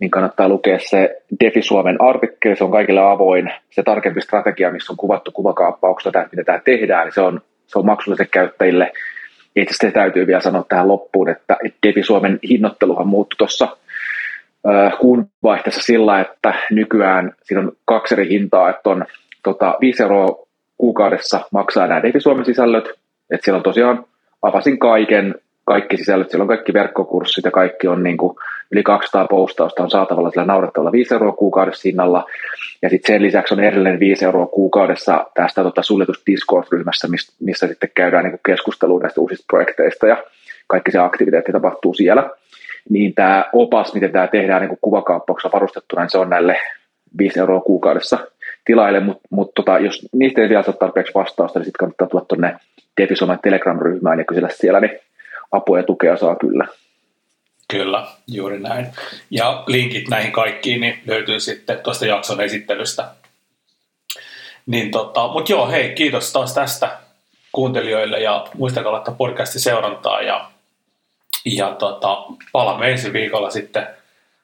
niin 0.00 0.10
kannattaa 0.10 0.48
lukea 0.48 0.78
se 0.78 1.22
Defi 1.44 1.62
Suomen 1.62 2.02
artikkeli, 2.02 2.56
se 2.56 2.64
on 2.64 2.70
kaikille 2.70 3.00
avoin, 3.00 3.52
se 3.70 3.82
tarkempi 3.82 4.20
strategia, 4.20 4.72
missä 4.72 4.92
on 4.92 4.96
kuvattu 4.96 5.30
kuvakaappauksesta, 5.32 6.22
että 6.22 6.36
mitä 6.36 6.44
tämä 6.44 6.60
tehdään, 6.64 7.04
niin 7.04 7.14
se 7.14 7.20
on, 7.20 7.40
se 7.66 7.78
on 7.78 7.86
maksullisille 7.86 8.28
käyttäjille. 8.30 8.92
Itse 9.56 9.74
asiassa 9.74 9.94
täytyy 9.94 10.26
vielä 10.26 10.40
sanoa 10.40 10.64
tähän 10.68 10.88
loppuun, 10.88 11.28
että 11.28 11.56
Defi 11.86 12.02
Suomen 12.02 12.38
hinnoitteluhan 12.48 13.06
muuttui 13.06 13.36
tuossa 13.36 13.76
kuun 15.00 15.28
vaihteessa 15.42 15.82
sillä, 15.82 16.20
että 16.20 16.54
nykyään 16.70 17.32
siinä 17.42 17.60
on 17.60 17.72
kaksi 17.84 18.14
eri 18.14 18.28
hintaa, 18.28 18.70
että 18.70 18.90
on 18.90 19.04
tota, 19.52 19.76
5 19.80 20.02
euroa 20.02 20.46
kuukaudessa 20.78 21.40
maksaa 21.50 21.86
nämä 21.86 22.02
Defi 22.02 22.20
Suomen 22.20 22.44
sisällöt, 22.44 22.88
että 23.30 23.44
siellä 23.44 23.56
on 23.56 23.62
tosiaan, 23.62 24.04
avasin 24.42 24.78
kaiken, 24.78 25.34
kaikki 25.64 25.96
sisällöt, 25.96 26.30
siellä 26.30 26.42
on 26.42 26.48
kaikki 26.48 26.72
verkkokurssit 26.72 27.44
ja 27.44 27.50
kaikki 27.50 27.88
on 27.88 28.02
niin 28.02 28.16
kuin 28.16 28.36
yli 28.70 28.82
200 28.82 29.26
postausta 29.26 29.82
on 29.82 29.90
saatavalla 29.90 30.30
sillä 30.30 30.44
naurettavalla 30.44 30.92
5 30.92 31.14
euroa 31.14 31.32
kuukaudessa 31.32 31.88
hinnalla. 31.88 32.24
Ja 32.82 32.88
sitten 32.88 33.14
sen 33.14 33.22
lisäksi 33.22 33.54
on 33.54 33.60
edelleen 33.60 34.00
5 34.00 34.24
euroa 34.24 34.46
kuukaudessa 34.46 35.26
tästä 35.34 35.62
tota, 35.62 35.82
suljetusta 35.82 36.22
Discord-ryhmässä, 36.26 37.08
missä, 37.08 37.32
missä 37.40 37.66
sitten 37.66 37.90
käydään 37.94 38.24
niin 38.24 38.40
keskustelua 38.46 39.00
näistä 39.00 39.20
uusista 39.20 39.44
projekteista 39.46 40.06
ja 40.06 40.24
kaikki 40.66 40.90
se 40.90 40.98
aktiviteetti 40.98 41.52
tapahtuu 41.52 41.94
siellä. 41.94 42.30
Niin 42.90 43.14
tämä 43.14 43.44
opas, 43.52 43.94
miten 43.94 44.12
tämä 44.12 44.26
tehdään 44.26 44.62
niin 44.62 44.78
kuvakaappauksessa 44.80 45.52
varustettuna, 45.52 46.02
niin 46.02 46.10
se 46.10 46.18
on 46.18 46.30
näille 46.30 46.56
5 47.18 47.40
euroa 47.40 47.60
kuukaudessa 47.60 48.18
tilaille, 48.68 49.00
mutta 49.00 49.28
mut 49.30 49.54
tota, 49.54 49.78
jos 49.78 50.08
niistä 50.12 50.40
ei 50.40 50.48
vielä 50.48 50.62
saa 50.62 50.74
tarpeeksi 50.74 51.14
vastausta, 51.14 51.58
niin 51.58 51.64
sitten 51.64 51.78
kannattaa 51.78 52.06
tulla 52.08 52.24
tuonne 52.24 52.56
Defisomen 53.00 53.38
Telegram-ryhmään 53.42 54.18
ja 54.18 54.24
kysellä 54.24 54.48
siellä, 54.48 54.80
niin 54.80 54.98
apua 55.52 55.78
ja 55.78 55.82
tukea 55.82 56.16
saa 56.16 56.36
kyllä. 56.36 56.66
Kyllä, 57.70 58.06
juuri 58.26 58.60
näin. 58.60 58.86
Ja 59.30 59.64
linkit 59.66 60.08
näihin 60.08 60.32
kaikkiin 60.32 60.80
niin 60.80 61.02
löytyy 61.06 61.40
sitten 61.40 61.78
tuosta 61.78 62.06
jakson 62.06 62.40
esittelystä. 62.40 63.08
Niin 64.66 64.90
tota, 64.90 65.28
mutta 65.28 65.52
joo, 65.52 65.70
hei, 65.70 65.94
kiitos 65.94 66.32
taas 66.32 66.54
tästä 66.54 66.98
kuuntelijoille 67.52 68.20
ja 68.20 68.46
muistakaa 68.54 68.92
laittaa 68.92 69.14
podcastin 69.14 69.60
seurantaa 69.60 70.22
ja, 70.22 70.50
ja 71.44 71.70
tota, 71.70 72.24
palaamme 72.52 72.90
ensi 72.90 73.12
viikolla 73.12 73.50
sitten 73.50 73.86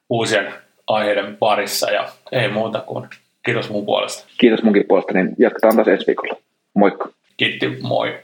uusien 0.08 0.54
aiheiden 0.86 1.36
parissa 1.36 1.90
ja 1.90 2.08
ei 2.32 2.48
muuta 2.48 2.80
kuin 2.80 3.08
kiitos 3.44 3.70
mun 3.70 3.86
puolesta. 3.86 4.24
Kiitos 4.38 4.62
munkin 4.62 4.84
puolesta, 4.88 5.12
niin 5.12 5.34
jatketaan 5.38 5.76
taas 5.76 5.88
ensi 5.88 6.06
viikolla. 6.06 6.36
Moikka. 6.74 7.08
Kiitti, 7.36 7.68
moi. 7.82 8.18